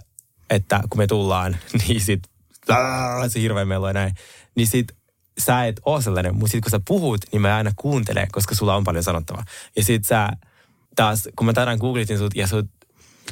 [0.50, 1.58] että kun me tullaan,
[1.88, 2.20] niin sit
[2.70, 4.14] "Aa", se hirveä melo ja näin.
[4.56, 4.88] Niin sit
[5.40, 8.76] sä et oo sellainen, mutta sit kun sä puhut, niin mä aina kuuntelen, koska sulla
[8.76, 9.44] on paljon sanottavaa.
[9.76, 10.30] Ja sit sä
[10.96, 12.66] taas, kun mä tänään googlitin sut ja sut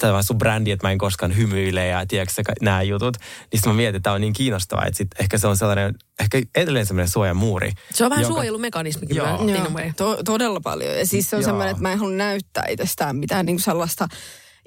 [0.02, 3.28] vaan sun brändi, että mä en koskaan hymyile ja tiedätkö nämä jutut, niin
[3.60, 6.42] sitten mä mietin, että tämä on niin kiinnostavaa, että sit ehkä se on sellainen, ehkä
[6.56, 7.72] edelleen sellainen suojamuuri.
[7.94, 9.28] Se on vähän jonka- suojelumekanismikin Joo.
[9.44, 9.92] myös, in Joo, way.
[9.98, 10.98] to, todella paljon.
[10.98, 11.48] Ja siis se on Joo.
[11.48, 14.08] semmoinen, että mä en halua näyttää itsestään mitään niin sellaista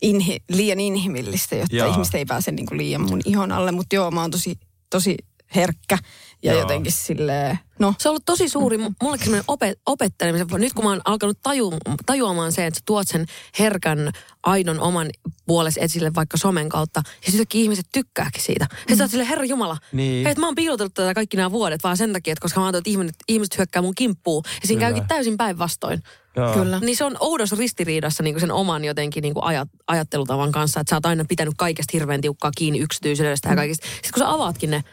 [0.03, 1.87] inhi, liian inhimillistä, jotta Joo.
[1.87, 1.95] joo.
[1.95, 3.73] ihmiset ei pääse niin kuin liian mun ihon alle.
[3.73, 4.59] Mutta joo, mä oon tosi,
[4.91, 5.17] tosi
[5.55, 5.99] herkkä
[6.43, 6.61] ja Joo.
[6.61, 10.47] jotenkin silleen, no Se on ollut tosi suuri, mullekin semmoinen opet, opettelemisen.
[10.59, 11.73] Nyt kun mä oon alkanut taju,
[12.07, 13.27] tajuamaan se, että sä tuot sen
[13.59, 14.11] herkän,
[14.43, 15.11] aidon oman
[15.47, 18.67] puolesi esille vaikka somen kautta, ja sitten ihmiset tykkääkin siitä.
[18.71, 20.25] Ja sitten sä oot silleen, herra Jumala, Niin.
[20.25, 22.67] hei, että mä oon piilotellut tätä kaikki nämä vuodet vaan sen takia, että koska mä
[22.67, 24.43] ajattelin, että ihmiset, ihmiset hyökkää mun kimppuun.
[24.47, 24.91] Ja siinä Kyllä.
[24.91, 26.03] käykin täysin päinvastoin.
[26.39, 26.55] Joo.
[26.55, 26.81] kyllä.
[26.81, 30.97] Niin se on oudossa ristiriidassa niin sen oman jotenkin niin ajat, ajattelutavan kanssa, että sä
[30.97, 33.87] oot aina pitänyt kaikesta hirveän tiukkaa kiinni yksityisyydestä ja kaikista.
[33.87, 34.85] Sitten kun sä avaatkin ne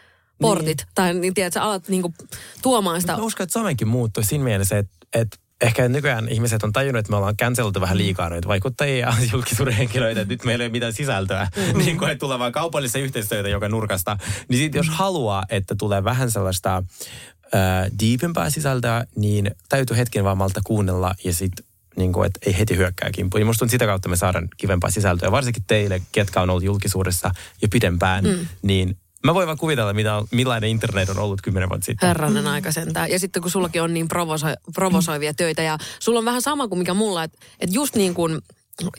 [0.41, 0.87] portit, niin.
[0.95, 2.13] tai niin tiedät, sä alat niin kuin,
[2.61, 6.73] tuomaan sitä Mä uskon, että somekin muuttui siinä mielessä, että, että ehkä nykyään ihmiset on
[6.73, 10.63] tajunnut, että me ollaan canceltu vähän liikaa noita vaikuttajia ja julkisuuden henkilöitä, että nyt meillä
[10.63, 11.47] ei ole mitään sisältöä.
[11.55, 11.77] Mm.
[11.77, 14.17] niin kuin, että tulee vaan kaupallisia yhteistyötä joka nurkasta.
[14.49, 16.83] Niin sitten jos haluaa, että tulee vähän sellaista
[17.99, 21.65] deepempää sisältöä, niin täytyy hetken vaan malta kuunnella ja sitten
[21.97, 23.41] niin kuin, että ei heti hyökkää kimppuun.
[23.41, 25.31] Ja musta tuntuu, että sitä kautta me saadaan kivempaa sisältöä.
[25.31, 27.31] Varsinkin teille, ketkä on ollut julkisuudessa
[27.61, 28.47] jo pidempään, mm.
[28.61, 32.07] niin Mä voin vaan kuvitella, mitä, millainen internet on ollut kymmenen vuotta sitten.
[32.07, 33.11] Herranen aika sentään.
[33.11, 36.79] Ja sitten kun sullakin on niin provoso- provosoivia töitä ja sulla on vähän sama kuin
[36.79, 38.41] mikä mulla, että et just niin kuin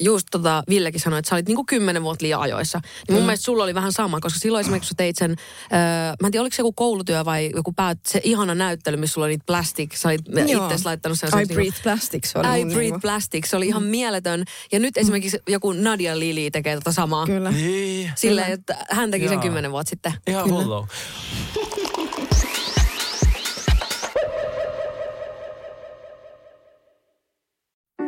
[0.01, 2.81] just tota Villekin sanoi, että sä olit niinku kymmenen vuotta liian ajoissa.
[2.85, 3.27] Niin mun mm.
[3.27, 5.79] mielestä sulla oli vähän sama, koska silloin esimerkiksi sä teit sen, öö,
[6.23, 9.25] mä en tiedä oliko se joku koulutyö vai joku päät, se ihana näyttely, missä sulla
[9.25, 11.29] oli niitä plastic, sä olit itse laittanut sen.
[11.29, 13.01] I breathe niinku, plastic, se oli I breathe niinku.
[13.01, 13.89] plastic, se oli ihan mm.
[13.89, 14.45] mieletön.
[14.73, 17.27] Ja nyt esimerkiksi joku Nadia Lili tekee tota samaa.
[17.27, 17.51] Kyllä.
[17.51, 18.13] Niin.
[18.15, 19.33] Silleen, että hän teki Jaa.
[19.33, 20.13] sen kymmenen vuotta sitten.
[20.27, 20.87] Ihan hullu.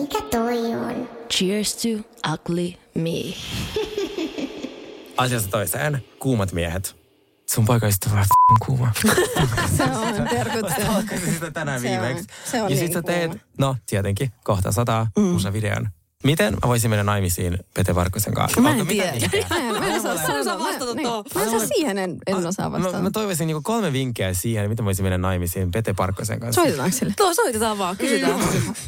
[0.00, 1.08] Mikä toi on?
[1.30, 1.88] Cheers to
[2.32, 3.10] ugly me.
[5.16, 6.04] Asiasta toiseen.
[6.18, 6.96] Kuumat miehet.
[7.46, 8.92] Sun poikaystävä on f***n kuuma.
[9.76, 10.70] se on terkut.
[11.34, 12.26] sitä tänään viimeksi.
[12.44, 13.44] Se on ja niin sit sä teet, kuuma.
[13.58, 15.34] no tietenkin, kohta sataa mm.
[15.34, 15.88] uuden videon.
[16.24, 18.60] Miten mä voisin mennä naimisiin Pete Varkkosen kanssa?
[18.60, 19.46] Mä Onko en mitään tiedä.
[19.50, 20.58] Mä en- mä osaa sanoa.
[20.58, 21.24] vastata Mä- tuohon.
[21.34, 23.02] Mä en saa siihen, en, en osaa Mä, vastata.
[23.02, 26.60] mä toivoisin niinku kolme vinkkejä siihen, miten mä voisin mennä naimisiin Pete Parkkosen kanssa.
[26.60, 27.14] Soitetaanko sille?
[27.16, 28.40] Tuo soitetaan vaan, kysytään.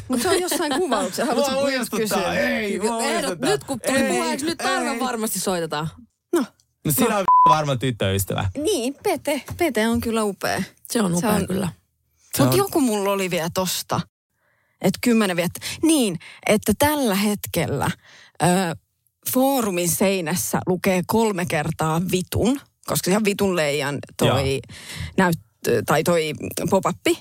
[0.07, 1.25] Mutta se on jossain kuvauksessa.
[1.25, 2.33] Haluatko kysyä?
[2.33, 5.87] ei, mua Ehdot, nyt kun tuli puheeksi, nyt aivan varmasti soitetaan.
[6.33, 6.45] No,
[6.85, 8.49] No sinä on varma tyttöystävä.
[8.57, 9.41] niin, Pete.
[9.57, 10.63] Pete on kyllä upea.
[10.91, 11.67] Se on upea kyllä.
[12.35, 14.01] Se Mutta on- joku mulla oli vielä tosta.
[14.81, 15.59] Että kymmenen viettä.
[15.83, 17.91] Niin, että tällä hetkellä
[18.43, 18.47] ö,
[19.33, 24.59] foorumin seinässä lukee kolme kertaa vitun, koska ihan vitun leijan toi
[25.17, 25.37] näyt,
[25.85, 26.33] tai toi
[26.69, 27.17] pop-appi.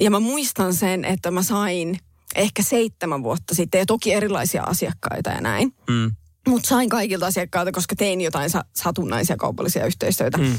[0.00, 1.98] Ja mä muistan sen, että mä sain
[2.34, 5.72] ehkä seitsemän vuotta sitten, ja toki erilaisia asiakkaita ja näin.
[5.88, 6.12] Mm.
[6.48, 10.38] Mutta sain kaikilta asiakkailta, koska tein jotain sa- satunnaisia kaupallisia yhteistyötä.
[10.38, 10.58] Mm.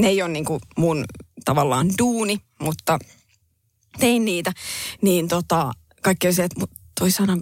[0.00, 1.04] Ne ei ole niinku mun
[1.44, 2.98] tavallaan duuni, mutta
[4.00, 4.52] tein niitä.
[5.02, 5.72] Niin tota,
[6.06, 7.38] kaikki oli se, että mut toi sana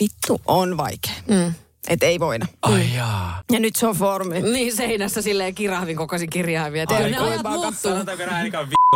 [0.00, 1.14] vittu on vaikea.
[1.26, 1.54] Mm.
[1.88, 2.46] Että ei voida.
[2.62, 3.42] Ai jaa.
[3.52, 4.42] Ja nyt se on foorumi.
[4.42, 6.84] Niin seinässä silleen kirahvin kokoisin kirjaimia.
[6.88, 7.72] Ai, ne ajat muuttuu.
[7.72, 8.52] Sanotaanko näin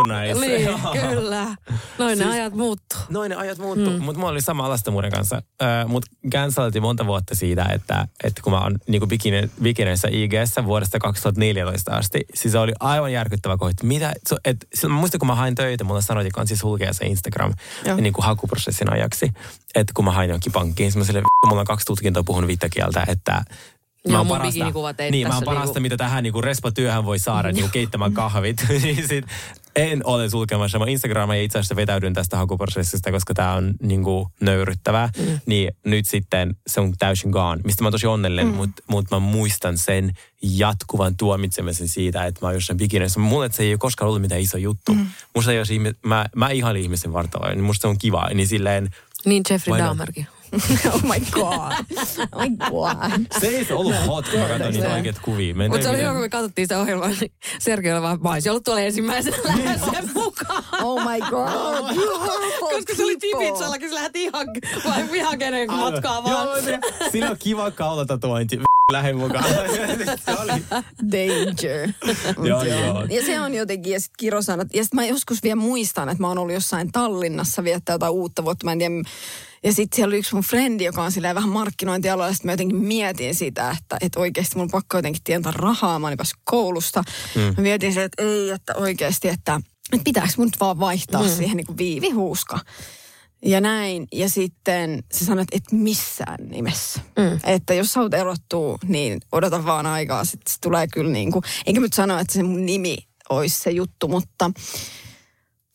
[0.07, 0.45] näissä?
[0.45, 0.69] Niin,
[1.09, 1.55] kyllä.
[1.97, 2.99] Noin ne ajat muuttuu.
[3.09, 4.03] Noin ne ajat muuttuu, mm.
[4.03, 5.35] mutta mulla oli sama alastomuuden kanssa.
[5.35, 10.65] Äh, mut canceltiin monta vuotta siitä, että, että kun mä oon niinku bikine, bikineissä IGssä
[10.65, 13.71] vuodesta 2014 asti, siis se oli aivan järkyttävä kohta.
[13.71, 16.63] että Mitä, so, et, mä muistan, kun mä hain töitä, mulla sanoi, että on siis
[16.63, 17.53] hulkea se Instagram
[17.85, 17.97] Joo.
[17.97, 19.31] niin kuin hakuprosessin ajaksi.
[19.75, 22.47] Että kun mä hain jonkin pankkiin, siis mä sille, "Vittu, mulla on kaksi tutkintoa puhunut
[22.47, 23.43] viittokieltä, että
[24.05, 27.69] Joo, oon teit niin, mä oon parasta, niinku- mitä tähän niinku respa-työhön voi saada, niinku
[27.73, 28.65] keittämään kahvit.
[28.83, 29.25] niin sit
[29.75, 30.79] en ole sulkemassa.
[30.79, 35.09] Mä Instagramin ja itse asiassa vetäydyn tästä hakuprosessista, koska tämä on niinku nöyryttävää.
[35.17, 35.39] Mm.
[35.45, 38.55] Niin nyt sitten se on täysin gone, mistä mä oon tosi onnellinen, mm.
[38.55, 40.11] mutta mut mä muistan sen
[40.41, 43.19] jatkuvan tuomitsemisen siitä, että mä oon jossain bikineissä.
[43.19, 44.93] Mulle se ei ole koskaan ollut mitään iso juttu.
[44.93, 45.05] Mm.
[45.35, 48.29] Musta olisi, ihmi- mä, mä ihan ihmisen vartaloin, niin musta se on kiva.
[48.33, 48.89] Niin silleen,
[49.25, 49.77] Niin Jeffrey?
[49.77, 50.27] Dahmerkin.
[50.93, 51.71] oh my god.
[52.31, 53.39] Oh my god.
[53.39, 55.55] se ei se ollut hot, kun mä katsoin niitä oikeat kuvia.
[55.55, 58.51] Mutta se oli hyvä, kun me katsottiin sitä ohjelmaa, niin Sergei oli vaan, mä olisin
[58.51, 60.63] ollut tuolla ensimmäisenä lähdössä mukaan.
[60.81, 61.95] Oh my god.
[61.95, 63.17] You horrible Koska se oli.
[63.17, 64.47] Tipitsallakin, se lähti ihan,
[64.85, 66.47] vai ihan kenen matkaa vaan.
[66.47, 66.79] Joo, se,
[67.11, 68.59] siinä on kiva kaulatatointi.
[68.91, 69.43] Lähden mukaan.
[71.11, 71.89] Danger.
[72.43, 73.05] Joo, joo.
[73.09, 74.67] Ja se on jotenkin, ja sitten kirosanat.
[74.73, 78.45] Ja sitten mä joskus vielä muistan, että mä oon ollut jossain Tallinnassa viettää jotain uutta
[78.45, 78.65] vuotta.
[78.65, 78.93] Mä en tiedä,
[79.63, 82.27] ja sitten siellä oli yksi mun frendi, joka on silleen vähän markkinointialalla.
[82.27, 85.99] Ja sitten mä jotenkin mietin sitä, että, että oikeasti mun on pakko jotenkin tientää rahaa.
[85.99, 87.03] Mä olin päässyt koulusta.
[87.35, 87.41] Mm.
[87.41, 89.61] Mä mietin sitä, että ei, että oikeasti, että,
[89.93, 91.29] että pitääkö mun nyt vaan vaihtaa mm.
[91.29, 92.59] siihen niin kuin viivihuuska.
[93.45, 94.07] Ja näin.
[94.11, 97.01] Ja sitten se sanoi, että et missään nimessä.
[97.17, 97.39] Mm.
[97.43, 100.25] Että jos sä haluat erottua, niin odota vaan aikaa.
[100.25, 102.97] Sitten se tulee kyllä niin kuin, enkä nyt sano, että se mun nimi
[103.29, 104.51] olisi se juttu, mutta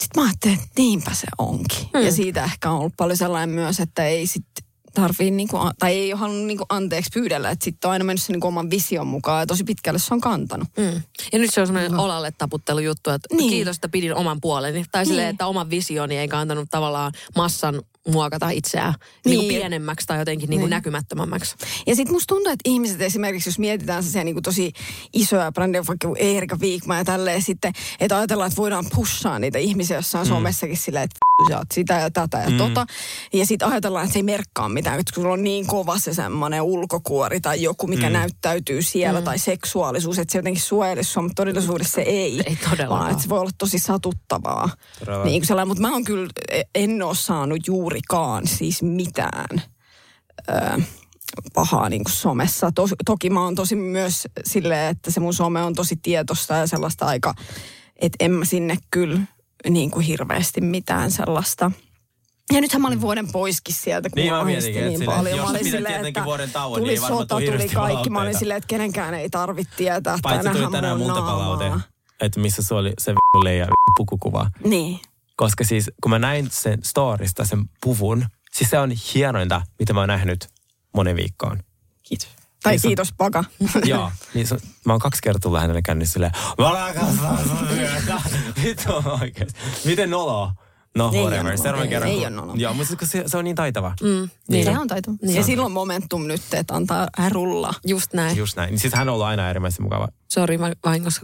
[0.02, 1.88] sitten mä ajattelin, että niinpä se onkin.
[1.94, 2.00] Mm.
[2.00, 6.12] Ja siitä ehkä on ollut paljon sellainen myös, että ei sitten tarvii niinku, tai ei
[6.12, 9.42] ole halunnut niinku anteeksi pyydellä, että sitten on aina mennyt sen niinku oman vision mukaan
[9.42, 10.68] ja tosi pitkälle se on kantanut.
[10.76, 11.02] Mm.
[11.32, 13.50] Ja nyt se on semmoinen olalle taputtelu juttu, että Niin.
[13.50, 14.84] kiitos, että pidin oman puoleni.
[14.92, 15.08] Tai Niin.
[15.08, 18.94] silleen, että oman visioni ei kantanut tavallaan massan muokata itseään
[19.24, 19.38] niin.
[19.38, 19.48] Niin.
[19.48, 20.76] Pienemmäksi tai jotenkin niin kuin Niin.
[20.76, 21.56] näkymättömämmäksi.
[21.86, 24.72] Ja sitten musta tuntuu, että ihmiset esimerkiksi, jos mietitään sellaisia niin tosi
[25.12, 29.96] isoja brändejä, vaikka Erika Viikma ja tälleen sitten, että ajatellaan, että voidaan pushaa niitä ihmisiä
[29.96, 30.28] jossain mm.
[30.28, 31.16] somessakin silleen, että
[31.50, 32.56] sä oot sitä ja tätä ja mm.
[32.56, 32.86] tota.
[33.32, 36.14] Ja sitten ajatellaan, että se ei merkkaa mitään, että kun sulla on niin kova se
[36.14, 38.12] semmoinen ulkokuori tai joku, mikä mm.
[38.12, 39.24] näyttäytyy siellä, mm.
[39.24, 42.42] tai seksuaalisuus, että se jotenkin suojelisi sua, mutta todellisuudessa se ei.
[42.46, 42.88] Ei todellakaan.
[42.88, 44.68] Vaan että se voi olla tosi satuttavaa.
[45.24, 46.28] Niin kuin mutta mä oon kyllä,
[46.74, 47.68] en ole saanut
[47.98, 49.62] juurikaan siis mitään.
[50.48, 50.78] Öö,
[51.54, 52.72] pahaa niin kuin somessa.
[52.74, 56.66] To, toki mä oon tosi myös silleen, että se mun some on tosi tietosta ja
[56.66, 57.34] sellaista aika,
[57.96, 59.20] että en mä sinne kyllä
[59.68, 61.70] niin kuin hirveästi mitään sellaista.
[62.52, 65.38] Ja nythän mä olin vuoden poiskin sieltä, kun Niin, mä mietinkin, niin että paljon.
[65.38, 68.10] Mä olin silleen, tietenkin että vuoden tauon, tuli niin ei varmaan sota, tuli kaikki.
[68.10, 70.18] Mä olin silleen, että kenenkään ei tarvitse tietää.
[70.22, 71.80] Paitsi tuli tänään mun multa palaute, naamaa.
[72.20, 74.50] että missä se oli se vittu leija pukukuva.
[74.64, 75.00] Niin.
[75.38, 80.00] Koska siis kun mä näin sen storista, sen puvun, siis se on hienointa, mitä mä
[80.00, 80.48] oon nähnyt
[80.94, 81.62] monen viikkoon.
[82.02, 82.28] Kiitos.
[82.62, 83.44] Tai Niin sun- kiitos, Paka.
[83.84, 86.80] Joo, niin se, mä oon kaksi kertaa tullut hänelle kännissä silleen, sun.
[88.64, 89.60] Vittu oikeesti.
[89.84, 90.54] Miten noloa?
[90.98, 91.58] No, Ei whatever.
[91.58, 92.10] Seuraavan Ei- kerran.
[92.10, 92.52] ei kun- ole.
[92.56, 93.94] Joo, mutta kun se, se on niin taitava.
[94.02, 94.30] Mm, Niin.
[94.48, 94.64] niin.
[94.64, 95.10] Se on taito.
[95.22, 95.36] Niin.
[95.36, 97.74] Ja silloin momentum nyt, että antaa hän rullaa.
[97.86, 98.36] Just näin.
[98.36, 98.70] Just näin.
[98.70, 100.08] Niin siis hän on ollut aina äärimmäisen mukava.
[100.28, 101.20] Sori, mä vahingossa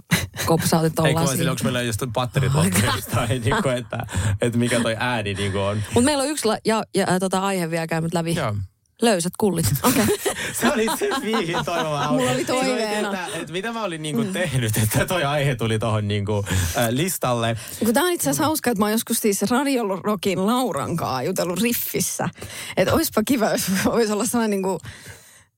[0.47, 3.99] kopsautin Ei tollaan kun onko meillä just patterit loppuneet tai niin kuin, että,
[4.43, 5.77] että mikä toi ääni niin kuin on.
[5.95, 8.35] Mutta meillä on yksi la- ja, ja, tota, aihe vielä käynyt läpi.
[8.35, 8.55] Joo.
[9.03, 9.67] Löysät kullit.
[9.83, 10.05] Okei.
[10.61, 13.09] Se oli se mihin toivoma Mulla oli toiveena.
[13.09, 16.45] Että, että mitä mä olin niinku tehnyt, että toi aihe tuli tohon niinku,
[16.77, 17.57] äh, listalle.
[17.85, 21.23] Kun tämä on itse asiassa hauska, että mä oon joskus siis Radio Rockin Lauran kanssa
[21.23, 22.29] jutellut riffissä.
[22.77, 24.79] Että olisipa kiva, jos voisi olla sellainen, niin kuin,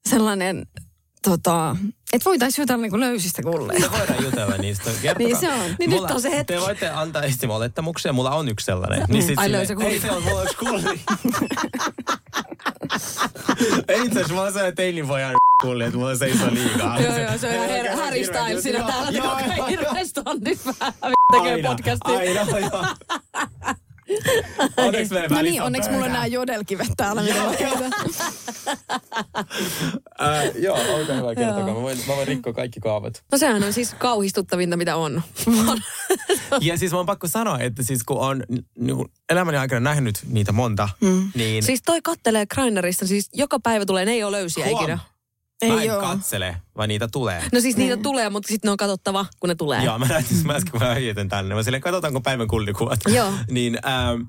[0.09, 0.67] sellainen
[1.23, 1.77] tota,
[2.13, 3.91] että voitaisiin jutella niin kuin löysistä kulleista.
[3.91, 4.91] Me voidaan jutella niistä.
[5.03, 5.29] Kertokaa.
[5.29, 5.77] Niin se on.
[5.79, 6.55] Niin nyt on se hetki.
[6.55, 7.51] Te voitte antaa esim.
[7.51, 8.13] olettamuksia.
[8.13, 9.05] Mulla on yksi sellainen.
[9.09, 9.89] Niin sit Ai löysä kulli.
[9.89, 11.01] Ei se on, mulla on yksi kulli.
[14.05, 17.01] Itse asiassa, mulla on sellainen teinipojan kulli, että mulla seisoo liikaa.
[17.01, 18.19] joo, joo, se on ihan Ei Harry
[18.65, 19.41] hirveä täällä joka
[20.25, 20.93] tonnin vähän
[21.33, 22.19] tekee podcastia.
[22.19, 22.87] Aina, joo.
[24.77, 27.23] Onneksi meidän No niin, on onneksi mulla on nämä jodelkivet täällä.
[30.21, 31.75] Äh, joo, olkaa hyvä, kertokaa.
[31.75, 33.25] Mä voin, mä voin rikkoa kaikki kaavat.
[33.33, 35.23] No sehän on siis kauhistuttavinta, mitä on.
[36.61, 38.45] Ja siis mä oon pakko sanoa, että siis kun on
[39.29, 41.31] elämäni aikana nähnyt niitä monta, mm.
[41.35, 44.83] niin siis toi kattelee Grindrista, siis joka päivä tulee, ne ei ole löysiä Huom.
[44.83, 44.99] ikinä.
[45.65, 46.01] Mä en oo.
[46.01, 47.43] katsele, vaan niitä tulee.
[47.53, 49.85] No siis niitä tulee, mutta sitten ne on katsottava, kun ne tulee.
[49.85, 51.55] Joo, mä näytin mä äsken, kun mä hietän tänne.
[51.55, 53.01] Mä silleen, katsotaanko päivän kullikuvat.
[53.09, 53.33] Joo.
[53.51, 54.23] niin ähm,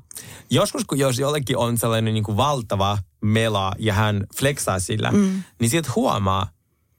[0.49, 5.43] joskus, kun jos jollekin on sellainen niin kuin valtava mela ja hän flexaa sillä, mm.
[5.59, 6.49] niin sieltä huomaa,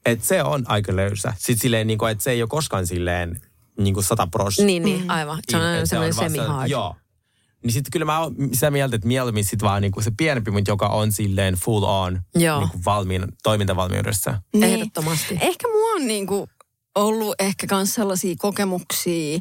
[0.05, 1.33] että se on aika löysä.
[1.37, 3.41] Sitten silleen, niin kuin, että se ei ole koskaan silleen
[3.79, 4.65] niin kuin sata prosenttia.
[4.65, 5.39] Niin, niin, aivan.
[5.51, 6.69] Se on aina semmoinen semi-hard.
[6.69, 6.95] Joo.
[7.63, 10.71] Niin sitten kyllä mä oon sitä mieltä, että mieluummin sit vaan niinku se pienempi, mutta
[10.71, 12.59] joka on silleen full on Joo.
[12.59, 14.41] niinku valmiin, toimintavalmiudessa.
[14.53, 14.63] Niin.
[14.63, 15.37] Ehdottomasti.
[15.41, 16.47] Ehkä mulla on niinku
[16.95, 19.39] ollut ehkä myös sellaisia kokemuksia,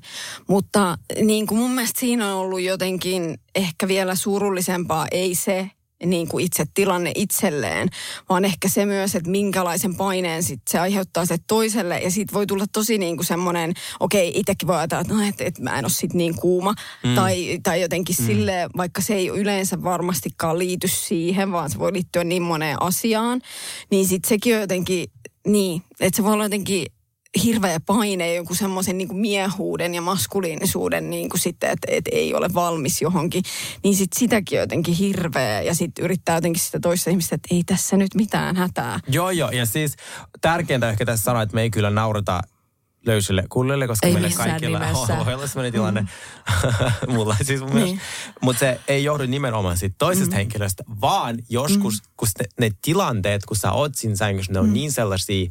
[0.49, 5.71] mutta niin kuin mun mielestä siinä on ollut jotenkin ehkä vielä surullisempaa, ei se
[6.07, 7.89] niin kuin itse tilanne itselleen,
[8.29, 11.99] vaan ehkä se myös, että minkälaisen paineen sit se aiheuttaa se toiselle.
[11.99, 15.45] Ja siitä voi tulla tosi niin kuin semmoinen, okei, itsekin voi ajatella, että, no, että,
[15.45, 16.75] että mä en ole sit niin kuuma.
[17.05, 17.15] Mm.
[17.15, 18.27] Tai, tai jotenkin mm.
[18.27, 23.41] sille, vaikka se ei yleensä varmastikaan liity siihen, vaan se voi liittyä niin moneen asiaan.
[23.91, 25.11] Niin sitten sekin on jotenkin,
[25.47, 26.87] niin, että se voi olla jotenkin
[27.45, 32.55] hirveä paine jonkun semmoisen niin miehuuden ja maskuliinisuuden niin kuin sitten, että, että ei ole
[32.55, 33.43] valmis johonkin.
[33.85, 37.97] Niin sitten sitäkin jotenkin hirveä ja sitten yrittää jotenkin sitä toista ihmistä, että ei tässä
[37.97, 39.01] nyt mitään hätää.
[39.09, 39.51] Joo, joo.
[39.51, 39.97] Ja siis
[40.41, 42.41] tärkeintä ehkä tässä sanoa, että me ei kyllä naurata
[43.07, 45.19] löysille kullille, koska Ei meille missään kaikilla nimessä.
[45.19, 46.05] on, voi olla sellainen tilanne.
[47.15, 47.85] Mulla siis mun Niin.
[47.85, 48.01] niin.
[48.41, 50.37] Mutta se ei johdu nimenomaan siitä toisesta mm.
[50.37, 52.09] henkilöstä, vaan joskus, mm.
[52.17, 54.73] kun ne, ne tilanteet, kun sä oot siinä sängyssä, ne on mm.
[54.73, 55.51] niin sellaisia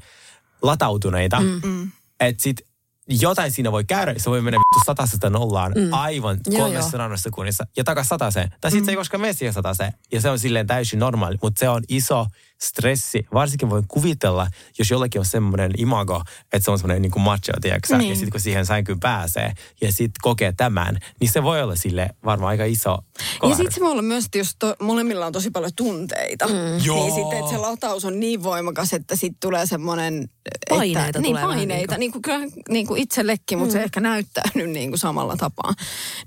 [0.62, 1.92] latautuneita, mm.
[2.20, 2.62] että sit
[3.10, 5.88] jotain siinä voi käydä, se voi mennä satasesta nollaan mm.
[5.94, 7.00] aivan Joo, kolmessa joo.
[7.00, 8.50] rannassa sekunnissa ja takas sataseen.
[8.62, 8.86] Tai sitten mm.
[8.86, 11.84] se ei koskaan mene siihen sataseen ja se on silleen täysin normaali, mutta se on
[11.90, 12.26] iso
[12.62, 13.26] stressi.
[13.34, 14.48] Varsinkin voin kuvitella,
[14.80, 16.24] jos jollekin on semmoinen imago,
[16.54, 18.10] että se on semmoinen niin kuin macho, tiedätkö Niin.
[18.10, 22.10] ja sitten kun siihen sänkyyn pääsee ja sitten kokee tämän, niin se voi olla sille
[22.26, 23.58] varmaan aika iso Ja kolari.
[23.58, 26.54] sitten se voi olla myös, että jos to, molemmilla on tosi paljon tunteita, mm.
[26.84, 26.98] Joo.
[27.04, 30.30] niin sitten, että se lataus on niin voimakas, että sitten tulee semmoinen...
[30.70, 31.98] Paineita että, tulee Niin, paineita.
[31.98, 35.74] Niin kuin, kyllä niin kuin itsellekin, mutta se ehkä näyttäytyy niin kuin samalla tapaa.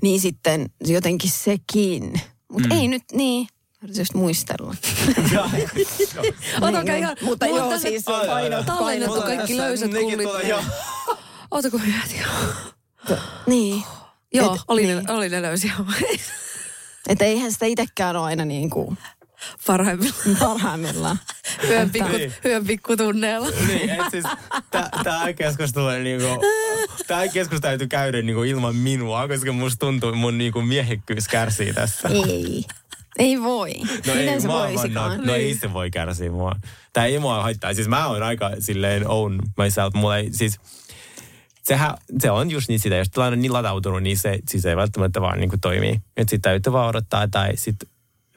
[0.03, 2.21] Niin sitten jotenkin sekin.
[2.53, 2.81] Mutta mm.
[2.81, 3.47] ei nyt niin...
[3.97, 4.75] Just muistella.
[6.61, 7.17] Otakaa ihan...
[7.23, 9.25] Mutta joo, siis Tallennettu painot.
[9.25, 10.49] kaikki löysät kullit.
[10.49, 10.63] joo.
[11.51, 12.17] Ootako hyvät?
[13.47, 13.83] Niin.
[14.33, 15.05] Joo, Et- oli, niin.
[15.05, 15.73] ne, oli ne löysiä.
[17.09, 18.99] Että eihän sitä itsekään ole aina niin kuin
[19.67, 20.37] Parhaimmillaan.
[20.39, 21.19] Parhaimmillaan.
[21.71, 22.11] Yön, pikku,
[22.45, 23.49] yön pikkutunneilla.
[23.67, 24.25] Niin, et siis
[25.05, 26.27] tämä keskustelu niinku,
[27.07, 32.09] tää keskustelu täytyy käydä niinku ilman minua, koska musta tuntuu, mun niinku miehekkyys kärsii tässä.
[32.09, 32.65] Ei.
[33.19, 33.71] Ei voi.
[33.81, 35.11] No Miten ei, se voisikaan?
[35.11, 36.53] vaan- No ei se voi kärsiä mua.
[36.93, 37.75] Tää ei mua haittaa.
[37.75, 39.95] Siis mä oon aika silleen own myself.
[39.95, 40.61] Mulla ei, siis
[41.63, 44.77] sehän, se on just niin sitä, jos tilanne on niin latautunut, niin se, siis ei
[44.77, 46.01] välttämättä vaan niin kuin toimii.
[46.17, 47.77] Että sit täytyy vaan odottaa tai sit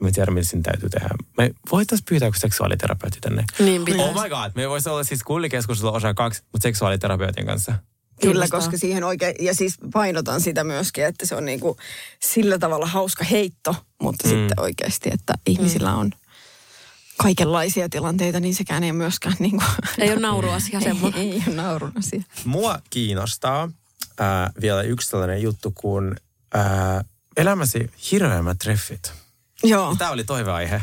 [0.03, 1.09] mä tiedä, mitä siinä täytyy tehdä.
[1.37, 3.43] Me voitaisiin pyytää joku seksuaaliterapeutti tänne.
[3.59, 4.09] Niin pitäisi.
[4.09, 7.73] Oh my god, me voisi olla siis kullikeskustelu osa kaksi, mutta seksuaaliterapeutin kanssa.
[8.21, 11.77] Kyllä, koska siihen oikein, ja siis painotan sitä myöskin, että se on niinku
[12.19, 14.29] sillä tavalla hauska heitto, mutta mm.
[14.29, 16.11] sitten oikeasti, että ihmisillä on
[17.17, 19.63] kaikenlaisia tilanteita, niin sekään ei ole myöskään niinku,
[19.97, 21.21] Ei ole nauruasia ei, semmoinen.
[21.21, 22.21] ei ole naurun asia.
[22.45, 23.69] Mua kiinnostaa
[24.19, 26.15] ää, vielä yksi sellainen juttu kuin
[26.53, 27.03] ää,
[27.37, 29.13] elämäsi hirveämmät treffit.
[29.63, 30.81] Joo, Tämä oli toiveaihe.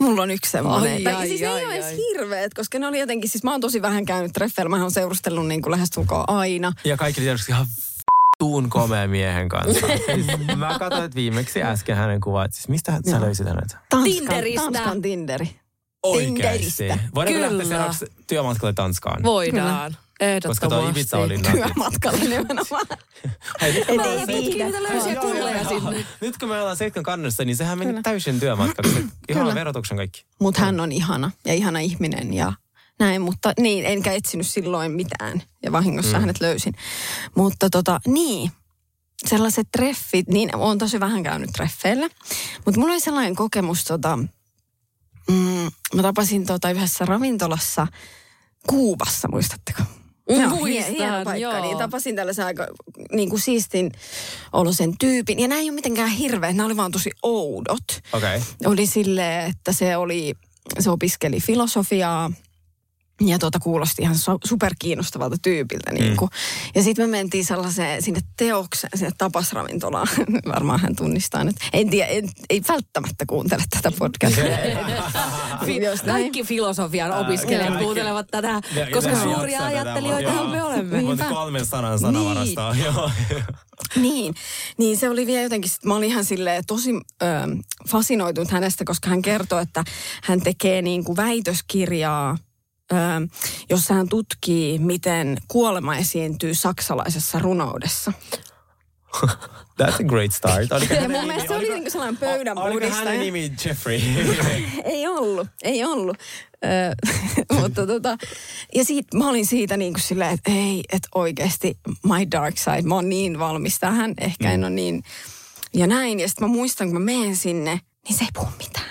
[0.00, 0.92] mulla on yksi semmoinen.
[0.92, 1.96] Ai, tai ai, siis ne ai, ei ole edes ai.
[1.96, 5.46] hirveet, koska ne oli jotenkin, siis mä oon tosi vähän käynyt treffeillä, mä oon seurustellut
[5.46, 6.72] niin kuin lähestulkoon aina.
[6.84, 7.66] Ja kaikki tietysti ihan
[8.38, 9.86] tuun komea miehen kanssa.
[10.14, 10.26] Siis
[10.56, 12.52] mä katsoin viimeksi äsken hänen kuvat.
[12.52, 13.20] Siis mistä sä Joo.
[13.20, 13.76] löysit hänet?
[13.88, 14.62] Tanskan, Tinderistä.
[14.62, 15.50] Tanskan Tinderi.
[16.02, 16.32] Oikeesti.
[16.76, 16.98] Tinderistä.
[17.14, 17.50] Voidaanko Kyllä.
[17.58, 19.22] lähteä seuraavaksi työmatkalle Tanskaan?
[19.22, 19.92] Voidaan.
[19.92, 21.00] Koska tuo Ehdottomasti.
[21.00, 21.52] Ibiza oli natit.
[21.52, 22.86] Työmatkalle nimenomaan.
[23.60, 24.64] Hei, ei oon tutkinut viihde.
[24.64, 26.06] niitä löysiä kulleja sinne.
[26.20, 28.02] Nyt kun me ollaan seitsemän kannassa, niin sehän meni Kyllä.
[28.02, 29.06] täysin työmatkaksi.
[29.28, 30.24] Ihan verotuksen kaikki.
[30.40, 32.52] Mutta hän on ihana ja ihana ihminen ja
[32.98, 36.20] näin, mutta niin, enkä etsinyt silloin mitään ja vahingossa mm.
[36.20, 36.74] hänet löysin.
[37.34, 38.50] Mutta tota, niin,
[39.26, 42.08] sellaiset treffit, niin olen tosi vähän käynyt treffeillä,
[42.64, 44.16] mutta mulla oli sellainen kokemus, tota,
[45.30, 47.86] mm, mä tapasin tota yhdessä ravintolassa
[48.66, 49.82] Kuubassa, muistatteko?
[50.28, 51.36] Joo, Muistan, hie- hieno paikka.
[51.36, 51.62] joo.
[51.62, 52.66] Niin tapasin tällaisen aika
[53.12, 53.92] niin kuin siistin
[54.52, 55.38] olosen tyypin.
[55.38, 58.36] Ja nämä ei ole mitenkään hirveät, nämä oli vaan tosi oudot Okei.
[58.36, 58.72] Okay.
[58.72, 60.34] oli silleen, että se oli,
[60.78, 62.32] se opiskeli filosofiaa
[63.20, 65.92] ja tuota kuulosti ihan su- superkiinnostavalta tyypiltä.
[65.92, 66.30] Niin kuin.
[66.74, 70.06] Ja sitten me mentiin sellaiseen sinne teokseen, sinne tapasravintolaan.
[70.54, 71.56] Varmaan hän tunnistaa nyt.
[71.72, 74.44] En tiedä, en, ei välttämättä kuuntele tätä podcastia.
[75.64, 76.22] Fi- Jos näin.
[76.22, 77.84] Kaikki filosofian opiskelijat kaikki.
[77.84, 81.02] kuuntelevat tätä, Ja- koska ja suuria ajattelijoita me olemme.
[81.02, 82.74] Mutta kolmen sanan sanavarastoa.
[82.84, 83.10] Joo.
[83.96, 84.34] Niin,
[84.78, 87.26] niin se oli vielä jotenkin, sit mä olin ihan silleen tosi ö,
[87.88, 89.84] fasinoitunut hänestä, koska hän kertoi, että
[90.22, 92.38] hän tekee niin kuin väitöskirjaa,
[93.70, 98.12] jossa hän tutkii, miten kuolema esiintyy saksalaisessa runoudessa.
[99.82, 100.72] That's a great start.
[100.72, 104.00] Oliko Ja mun mielestä se oli oliko- niin kuin sellainen pöydän Oliko hänen nimi Jeffrey?
[104.84, 106.16] Ei ollut, ei ollut.
[107.60, 108.16] Mutta tota,
[108.74, 112.82] ja siitä, mä olin siitä niin kuin silleen, että ei, että oikeasti my dark side,
[112.82, 115.02] mä oon niin valmis tähän, ehkä en ole niin,
[115.74, 116.20] ja näin.
[116.20, 118.86] Ja sitten mä muistan, kun mä menen sinne, niin se ei puhu mitään.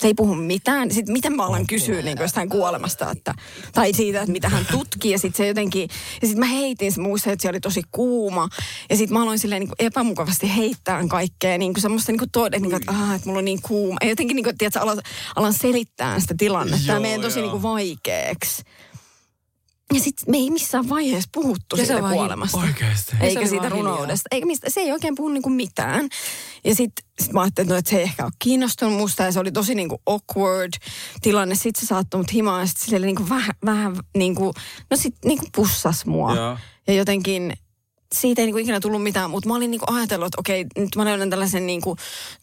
[0.00, 0.90] Se ei puhu mitään.
[0.90, 3.34] Sitten miten mä alan kysyä niin jostain kuolemasta, että,
[3.72, 5.12] tai siitä, että mitä hän tutkii.
[5.12, 5.88] Ja sitten se jotenkin,
[6.22, 8.48] ja sitten mä heitin, mä muistan, että se oli tosi kuuma.
[8.90, 12.30] Ja sitten mä aloin silleen niin kuin epämukavasti heittää kaikkea, niin kuin semmoista niin kuin
[12.30, 13.96] tode, niin kuin, että, ah, että mulla on niin kuuma.
[14.00, 15.00] Ja jotenkin, niin kuin, tiedätkö, alan,
[15.36, 16.86] alan selittää sitä tilannetta.
[16.86, 17.44] Tämä menee tosi joo.
[17.44, 18.62] niin kuin vaikeaksi.
[19.92, 22.58] Ja sitten me ei missään vaiheessa puhuttu Ja siitä kuolemasta.
[22.58, 23.10] Oikeesti.
[23.10, 24.28] se Eikä oli siitä runoudesta.
[24.30, 26.08] Eikä mistä, se ei oikein puhu niinku mitään.
[26.64, 29.22] Ja sitten sit mä ajattelin, että se ei ehkä ole kiinnostunut musta.
[29.22, 30.72] Ja se oli tosi niinku awkward
[31.22, 31.54] tilanne.
[31.54, 32.60] Sitten se saattoi mut himaan.
[32.60, 34.52] Ja sitten niinku vähän, vähän niinku,
[34.90, 36.34] no sit niinku pussas mua.
[36.34, 36.58] Joo.
[36.86, 37.52] Ja jotenkin
[38.14, 41.04] siitä ei niinku ikinä tullut mitään, mutta mä olin niinku ajatellut, että okei, nyt mä
[41.04, 41.96] löydän tällaisen niinku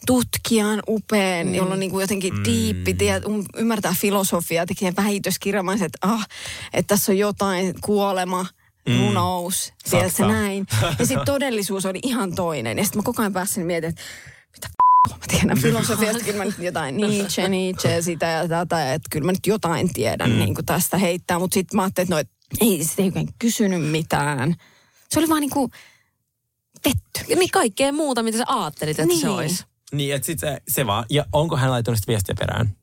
[0.06, 1.56] tutkijan upean, mm.
[1.56, 2.44] jolla on niinku jotenkin mm.
[2.44, 4.94] diippi, tiedät, um- ymmärtää filosofiaa, tekee
[5.72, 6.28] olisin, että, ah,
[6.74, 8.46] että tässä on jotain, kuolema,
[8.88, 9.00] mm.
[9.00, 10.68] runous, tiedätkö näin.
[11.00, 12.78] Ja sitten todellisuus oli ihan toinen.
[12.78, 14.02] Ja sitten mä koko ajan pääsin mietin, että
[14.54, 14.68] mitä
[15.10, 19.26] mä tiedän filosofiasta, kyllä mä nyt jotain Nietzsche, Nietzsche ja sitä ja tätä, että kyllä
[19.26, 20.38] mä nyt jotain tiedän mm.
[20.38, 22.30] niin kuin tästä heittää, mutta sitten mä ajattelin, että no, et
[22.62, 24.56] ei sitä ei kysynyt mitään.
[25.10, 25.72] Se oli vaan niin kuin
[26.84, 27.36] petty.
[27.36, 29.22] Niin kaikkea muuta, mitä sä ajattelit, että Niin.
[29.22, 29.64] se olisi.
[29.92, 31.06] Niin, että sit se, se vaan.
[31.10, 32.76] Ja onko hän laittanut sitä viestiä perään?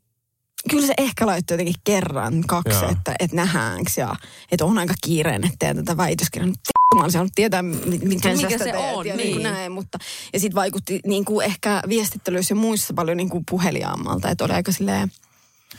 [0.70, 2.90] Kyllä se ehkä laittoi jotenkin kerran, kaksi, Joo.
[2.90, 4.16] että, että nähdäänkö ja
[4.52, 6.46] että on aika kiireen, että teen tätä väitöskirjaa.
[6.48, 6.58] Nyt
[6.94, 9.32] Mä olisin halunnut tietää, mi- miten Mikä sä sitä se teet on, ja niin.
[9.32, 9.72] kuin näin.
[9.72, 9.98] Mutta,
[10.32, 14.52] ja sitten vaikutti niin kuin ehkä viestittelyissä ja muissa paljon niin kuin puheliaammalta, että oli
[14.52, 15.12] aika silleen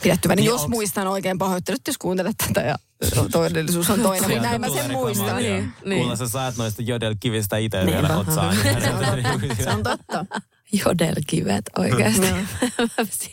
[0.02, 0.42] pidettyväinen.
[0.42, 2.76] Niin jos onks- muistan oikein pahoittelut, jos kuuntelet tätä ja
[3.30, 5.36] todellisuus on toinen, mutta näin mä sen muistan.
[5.36, 5.98] Niin, niin.
[6.00, 8.02] Kuulla sä saat noista jodelkivistä itse Niinpä.
[8.02, 8.56] vielä otsaan.
[9.64, 10.26] Se on totta.
[10.84, 12.26] Jodelkivet oikeasti.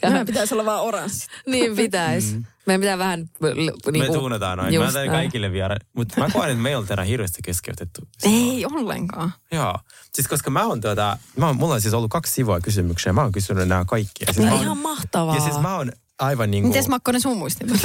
[0.03, 1.29] Nämä pitäisi olla vaan oranssit.
[1.47, 2.39] niin pitäisi.
[2.65, 3.29] Meidän pitää vähän...
[3.39, 3.49] Me
[3.91, 4.79] Niinku, tuunataan noin.
[4.79, 5.75] Mä teen kaikille viera.
[5.93, 8.01] Mutta mä koen, että me ei ole tänään hirveästi keskeytetty.
[8.23, 9.33] Ei ollenkaan.
[9.51, 9.79] Joo.
[10.13, 13.13] Siis koska mä oon tuota, mä oon, mulla on siis ollut kaksi sivua kysymyksiä.
[13.13, 14.23] Mä oon kysynyt nämä kaikki.
[14.27, 15.35] Ja siis mä oon, Ihan mahtavaa.
[15.35, 16.69] ja siis mä oon aivan niin kuin...
[16.69, 17.67] Mites Makkonen sun muistin?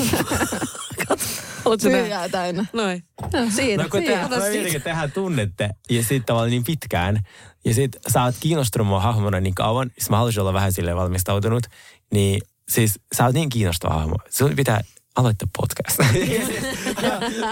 [1.69, 1.81] Näin?
[2.05, 2.67] Tyhjää täynnä.
[2.73, 3.05] Noin.
[3.57, 3.83] Siinä.
[3.83, 4.57] No kun te, siinä.
[4.57, 7.21] jotenkin tehdään tunnette ja sitten tavallaan niin pitkään.
[7.65, 9.91] Ja sitten sä oot kiinnostunut mua hahmona niin kauan.
[9.99, 11.63] Siis mä haluaisin olla vähän silleen valmistautunut.
[12.15, 14.17] Niin siis sä oot niin kiinnostava hahmo.
[14.31, 14.81] Sun pitää
[15.17, 15.97] aloittaa podcast.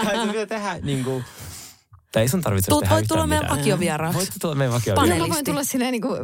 [0.05, 1.23] tai sun pitää tehdä niin kuin,
[2.11, 4.17] tai ei sun tarvitse Tuut, tehdä voit yhtään tulla meidän vakiovieraaksi.
[4.17, 5.11] Voit tulla meidän vakiovieraaksi.
[5.13, 5.51] mä voin Panelisti.
[5.51, 6.17] tulla silleen niinku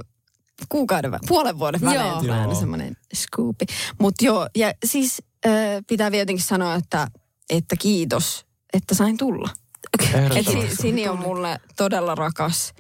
[0.70, 2.20] kuukauden, vä- puolen vuoden välein Joo.
[2.22, 3.66] tulee aina semmoinen scoopi.
[4.00, 5.52] Mutta joo, ja siis äh,
[5.88, 7.08] pitää vielä jotenkin sanoa, että,
[7.50, 9.50] että kiitos, että sain tulla.
[10.36, 10.46] Et
[10.82, 12.74] Sini on mulle todella rakas.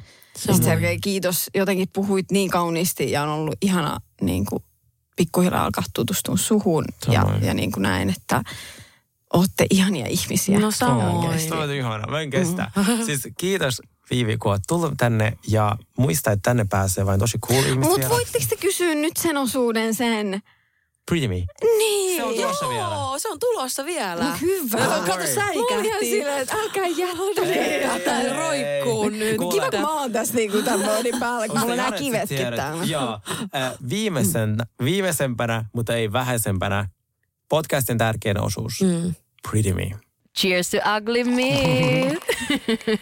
[0.64, 1.50] Sergei, kiitos.
[1.56, 4.64] Jotenkin puhuit niin kauniisti ja on ollut ihana niin kuin,
[5.16, 6.86] pikkuhiljaa alkaa tutustua suhun.
[7.08, 7.44] Ja, Samoin.
[7.44, 8.44] ja niin kuin näin, että
[9.34, 10.60] ootte ihania ihmisiä.
[10.60, 11.50] No samoin.
[11.50, 12.08] Toi on ihana.
[12.08, 12.72] Mä en kestä.
[13.06, 17.64] Siis kiitos Viivi, kun oot tullut tänne ja muista, että tänne pääsee vain tosi cool
[17.64, 17.90] ihmisiä.
[17.90, 20.42] Mutta voitteko te kysyä nyt sen osuuden sen?
[21.12, 21.46] Pretty me.
[21.78, 22.18] Niin.
[22.18, 22.96] Se on tulossa vielä.
[22.96, 24.24] Joo, se on tulossa vielä.
[24.24, 24.86] No hyvä.
[24.86, 26.06] No, kato, säikähti.
[26.10, 28.00] silleen, että älkää jättäkää.
[28.00, 29.38] Tää roikkuu nyt.
[29.38, 29.54] Kuule.
[29.54, 32.84] Kiva, kun mä oon tässä niinku tämän moodin päällä, kun mulla on te kivetkin täällä.
[32.84, 33.20] Joo.
[33.56, 36.88] Äh, viimeisen, viimeisempänä, mutta ei vähäisempänä,
[37.50, 38.74] podcastin tärkein osuus.
[38.82, 39.14] Mm.
[39.52, 39.92] Pretty me.
[40.40, 42.18] Cheers to ugly me.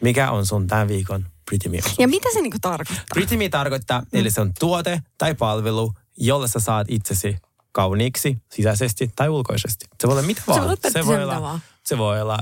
[0.00, 1.98] Mikä on sun tämän viikon Pretty me osuus?
[1.98, 3.04] Ja mitä se niinku tarkoittaa?
[3.14, 7.36] Pretty me tarkoittaa, eli se on tuote tai palvelu, jolla sä saat itsesi
[7.72, 9.86] kauniiksi sisäisesti tai ulkoisesti.
[10.00, 10.60] Se voi olla mitä vaan.
[10.60, 12.38] voi olla periaatteessa voi olla, se voi olla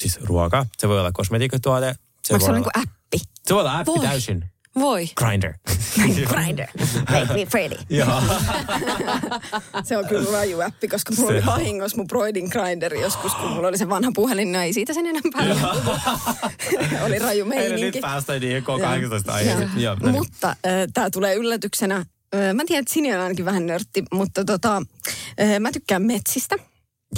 [0.00, 1.94] siis ruoka, se voi olla kosmetiikkatuote.
[2.24, 3.18] Se Onko se voi niinku olla, appi?
[3.44, 4.06] se voi olla appi Voi.
[4.06, 4.44] täysin.
[4.78, 5.08] Voi.
[5.16, 5.54] Grinder.
[6.32, 6.68] Grinder.
[7.10, 7.76] Make me pretty.
[7.98, 8.22] Joo.
[9.84, 11.54] Se on kyllä raju appi, koska mulla oli Se on.
[11.54, 15.06] vahingossa mun Broidin Grinder joskus, kun mulla oli se vanha puhelin, no ei siitä sen
[15.06, 15.42] enempää.
[17.06, 18.00] oli raju Ei nyt meininki.
[18.00, 18.88] päästä niin koko Joo.
[18.88, 19.70] 18 aiheeseen.
[19.74, 20.10] Niin.
[20.12, 20.56] Mutta äh,
[20.94, 22.06] tämä tulee yllätyksenä.
[22.54, 24.82] Mä tiedän, että Sini on ainakin vähän nörtti, mutta tota,
[25.60, 26.56] mä tykkään metsistä.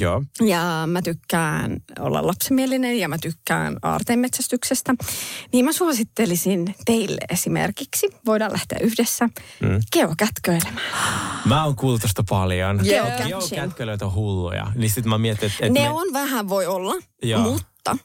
[0.01, 0.23] Joo.
[0.41, 4.95] Ja mä tykkään olla lapsimielinen ja mä tykkään aarteenmetsästyksestä.
[5.53, 9.27] Niin mä suosittelisin teille esimerkiksi, voidaan lähteä yhdessä,
[9.61, 9.81] mm.
[9.93, 10.91] geokätköilemään.
[11.45, 12.81] Mä oon kuullut tosta paljon.
[12.85, 13.29] Geocaching.
[13.29, 14.73] Geokätkölöitä on hulluja.
[14.75, 15.67] Niin sit mä mietin, että...
[15.67, 17.41] et Ne me, on vähän voi olla, Joo.
[17.41, 17.97] mutta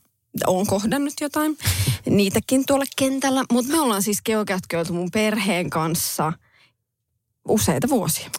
[0.48, 1.58] on kohdannut jotain.
[2.06, 3.44] Niitäkin tuolla kentällä.
[3.52, 6.34] Mutta me ollaan siis geokätköilty mun perheen kanssa
[7.48, 8.30] useita vuosia.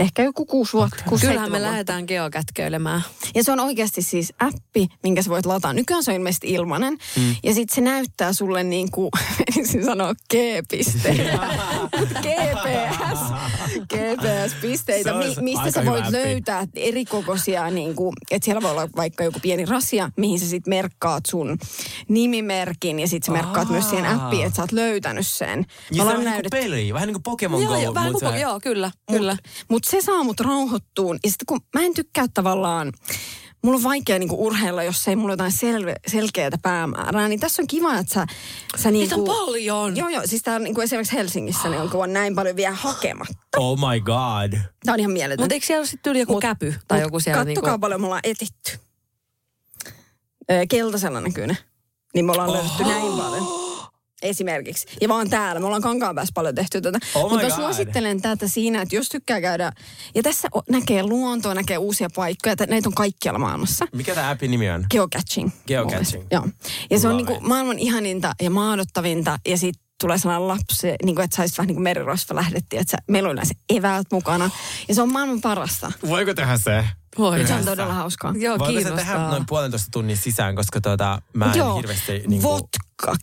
[0.00, 0.96] Ehkä joku kuusi vuotta.
[0.96, 1.08] Okay.
[1.08, 3.02] Kuusi, Kyllähän me lähdetään geokätköilemään.
[3.34, 5.72] Ja se on oikeasti siis appi, minkä sä voit lataa.
[5.72, 6.98] Nykyään se on ilmeisesti ilmanen.
[7.16, 7.36] Mm.
[7.42, 9.10] Ja sitten se näyttää sulle niin kuin,
[9.58, 11.48] ensin sanoa G-pisteitä.
[12.20, 13.20] GPS.
[13.94, 16.12] GPS-pisteitä, Se mi- mistä sä voit appi.
[16.12, 20.46] löytää eri kokoisia, niin kuin, että siellä voi olla vaikka joku pieni rasia, mihin sä
[20.48, 21.58] sitten merkkaat sun
[22.08, 23.00] nimimerkin.
[23.00, 25.66] Ja sitten sä merkkaat myös siihen appiin, että sä oot löytänyt sen.
[25.90, 27.80] Ja se ollaan on vähän niin kuin peli, vähän niin kuin Pokemon Joo, Go.
[27.82, 29.36] joo, vähän mut kuin, se- joo, kyllä, kyllä.
[29.68, 31.18] Mutta se saa mut rauhoittuun.
[31.24, 32.92] Ja sitten kun mä en tykkää tavallaan,
[33.64, 37.28] mulla on vaikea niinku urheilla, jos ei mulla ole jotain sel- selkeää päämäärää.
[37.28, 38.26] Niin tässä on kiva, että sä,
[38.76, 39.30] sä Niitä niinku...
[39.30, 39.96] on paljon.
[39.96, 40.22] Joo, joo.
[40.24, 43.34] Siis tää on niinku esimerkiksi Helsingissä, niin on, kun on näin paljon vielä hakematta.
[43.56, 44.60] Oh my god.
[44.84, 45.42] Tää on ihan mieletön.
[45.42, 47.80] Mutta eikö siellä ole sitten joku Mut- käpy tai Mut joku siellä Kattokaa niinku...
[47.80, 48.78] paljon me ollaan etitty.
[50.68, 51.56] Keltaisella näkyy ne.
[52.14, 53.59] Niin me ollaan löydetty näin paljon.
[54.22, 54.86] Esimerkiksi.
[55.00, 55.60] Ja vaan täällä.
[55.60, 56.98] Me ollaan kankaan päässä paljon tehty tätä.
[57.14, 57.56] Oh Mutta God.
[57.56, 59.72] suosittelen tätä siinä, että jos tykkää käydä...
[60.14, 62.56] Ja tässä näkee luontoa, näkee uusia paikkoja.
[62.56, 63.86] Tä- Näitä on kaikkialla maailmassa.
[63.92, 64.86] Mikä tämä appin nimi on?
[64.90, 65.50] Geocaching.
[65.66, 66.24] Geocaching.
[66.30, 66.48] Joo.
[66.90, 67.48] Ja se on Love niinku it.
[67.48, 69.38] maailman ihaninta ja maadottavinta.
[69.48, 72.80] Ja sitten tulee sellainen lapsi, niin kuin, että sä olisit vähän niin kuin merirosva lähdettiin,
[72.80, 74.50] että meillä on yleensä eväät mukana.
[74.88, 75.92] Ja se on maailman parasta.
[76.08, 76.84] Voiko tehdä se?
[77.18, 77.46] Voi.
[77.46, 78.34] Se on todella hauskaa.
[78.38, 79.14] Joo, Voiko se kiinnostaa.
[79.14, 81.76] tehdä noin puolentoista tunnin sisään, koska tuota, mä en Joo.
[81.76, 82.22] hirveästi...
[82.26, 82.62] Niin kuin,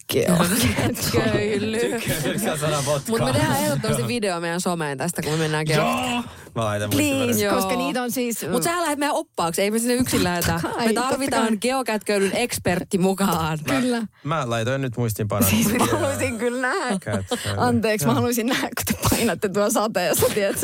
[1.12, 1.80] Köily.
[1.80, 3.02] Tykkäätkö sä saada vodkaa?
[3.08, 6.10] Mutta me tehdään ehdottomasti video meidän someen tästä, kun me mennään geokätkö.
[6.10, 6.24] Joo!
[6.56, 7.44] Mä laitan Please.
[7.44, 7.56] Joo.
[7.56, 8.46] koska niitä on siis...
[8.52, 10.60] Mutta sä lähdet meidän oppaaksi, ei me sinne yksin lähetä.
[10.86, 13.60] Me tarvitaan geokätköilyn ekspertti mukaan.
[13.66, 14.02] Kyllä.
[14.24, 15.50] Mä laitoin nyt muistiinpanoja.
[15.50, 17.24] Siis mä haluaisin kyllä nähdä.
[17.58, 20.60] Anteeksi, mä haluaisin nähdä, kun te painatte tuon sateessa, tiedät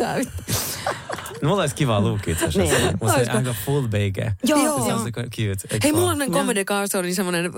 [1.43, 1.47] sä.
[1.47, 2.77] No, mulla olisi kiva luukki itse asiassa.
[2.77, 2.97] Niin.
[3.01, 3.37] Mulla olisi Olisiko?
[3.37, 4.33] aika full bake.
[4.43, 4.85] Joo.
[4.85, 5.77] Se on se cute.
[5.83, 7.51] Hei, mulla on näin Comedy Carsonin semmonen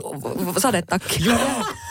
[0.58, 1.20] sadetakki.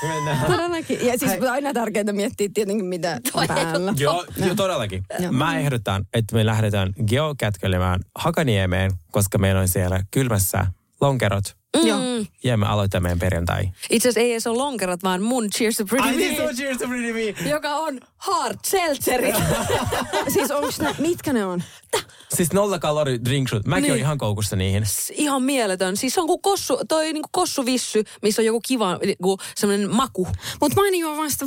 [0.08, 0.46] Mennään.
[0.46, 1.06] Todellakin.
[1.06, 3.94] Ja siis aina tärkeintä miettiä tietenkin, mitä on päällä.
[3.96, 5.02] Joo, jo, todellakin.
[5.18, 5.32] Joo.
[5.32, 10.66] Mä ehdotan, että me lähdetään geokätkelemään Hakaniemeen, koska meillä on siellä kylmässä
[11.06, 11.44] lonkerot.
[11.84, 11.98] Joo.
[12.44, 13.68] Ja me aloitamme meidän perjantai.
[13.90, 16.42] Itse asiassa ei edes ole lonkerot, vaan mun Cheers to Pretty Ai niin, Me, se
[16.42, 17.50] on Cheers to Pretty Me.
[17.50, 19.34] joka on hard seltzerit.
[20.34, 21.62] Siis onks ne, mitkä ne on?
[22.34, 23.66] Siis nolla kalori drink shoot.
[23.66, 23.92] Mäkin Niin.
[23.92, 24.00] niin.
[24.00, 24.84] ihan koukussa niihin.
[25.12, 25.96] Ihan mieletön.
[25.96, 30.28] Siis se on kuin kossu, toi niinku kossuvissy, missä on joku kiva niinku semmoinen maku.
[30.60, 31.46] Mut mä aina juon vaan sitä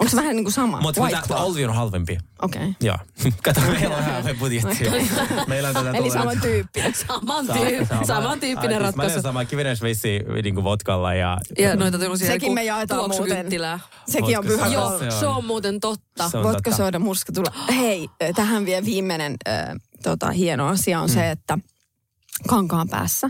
[0.00, 0.80] Onko se vähän niinku sama?
[0.80, 1.42] Mutta Claw.
[1.42, 2.18] Olvi on halvempi.
[2.42, 2.62] Okei.
[2.62, 2.74] Okay.
[2.80, 2.96] Joo.
[3.44, 4.84] Kato, meillä on ihan budjetti.
[5.46, 6.80] Meillä on tätä Eli sama tyyppi.
[7.08, 9.10] Saman, tyy- samantyyppinen Ai, siis Mä ratkaisu.
[9.10, 11.38] teen sama kivinen sveissi niin vodkalla ja...
[11.58, 13.46] Ja noita tällaisia Sekin niinku me jaetaan muuten.
[14.08, 16.30] Sekin on pyhä se Joo, on- se on- se on muuten totta.
[16.42, 17.76] Vodka soda murska tulee.
[17.76, 19.36] Hei, tähän vielä viimeinen
[20.02, 21.14] tota, hieno asia on mm.
[21.14, 21.58] se, että
[22.46, 23.28] Kankaan päässä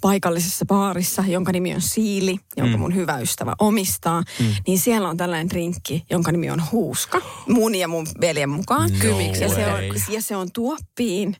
[0.00, 2.80] paikallisessa baarissa, jonka nimi on Siili, jonka mm.
[2.80, 4.46] mun hyvä ystävä omistaa, mm.
[4.66, 8.90] niin siellä on tällainen drinkki, jonka nimi on Huuska, mun ja mun veljen mukaan.
[8.90, 11.36] No ja, se on, ja se on tuoppiin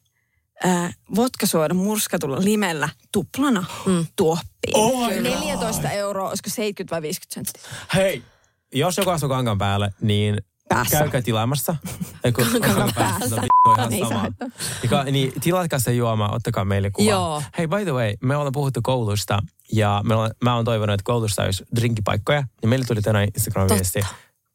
[0.67, 4.07] äh, vodkasuodan murskatulla limellä tuplana mm.
[4.17, 4.77] tuoppiin.
[4.77, 5.23] Oh my God.
[5.23, 7.63] 14 euroa, olisiko 70 vai 50 senttiä?
[7.95, 8.23] Hei,
[8.75, 10.39] jos joku asuu kankan päälle, niin
[10.69, 10.99] Päässä.
[10.99, 11.77] käykää tilaamassa.
[12.33, 13.43] Kankan päässä.
[13.65, 14.29] On ihan Ei saa sama.
[14.83, 17.11] Joka, niin tilatkaa se juoma, ottakaa meille kuva.
[17.11, 17.43] Joo.
[17.59, 19.43] Hei, by the way, me ollaan puhuttu koulusta
[19.73, 22.45] ja me ollaan, mä oon toivonut, että koulussa olisi drinkipaikkoja.
[22.63, 24.07] Ja meille tuli tänään Instagram-viesti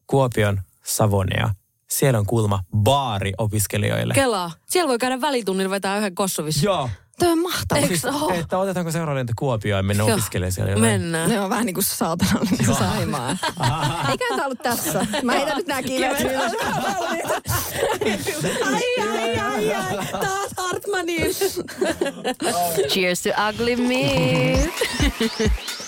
[0.06, 1.50] Kuopion Savonia.
[1.90, 4.14] Siellä on kuulma baari opiskelijoille.
[4.14, 4.50] Kelaa.
[4.66, 6.62] Siellä voi käydä välitunnilla vetää yhden kossuvis.
[6.62, 6.90] Joo.
[7.18, 7.82] Toi on mahtavaa.
[7.82, 8.32] Eikö Siis, se oo?
[8.34, 10.90] että otetaanko seuraava lento Kuopioon ja mennä opiskelemaan siellä jotain.
[10.92, 11.30] Mennään.
[11.30, 13.36] Ne on vähän niin kuin saatanallinen saimaa.
[14.10, 15.06] Eikä tämä ollut tässä.
[15.22, 16.18] Mä heitän nyt nää kivet.
[18.64, 20.06] Ai, ai, ai, ai.
[20.10, 21.30] Taas Hartmanin.
[22.88, 24.70] Cheers to ugly me.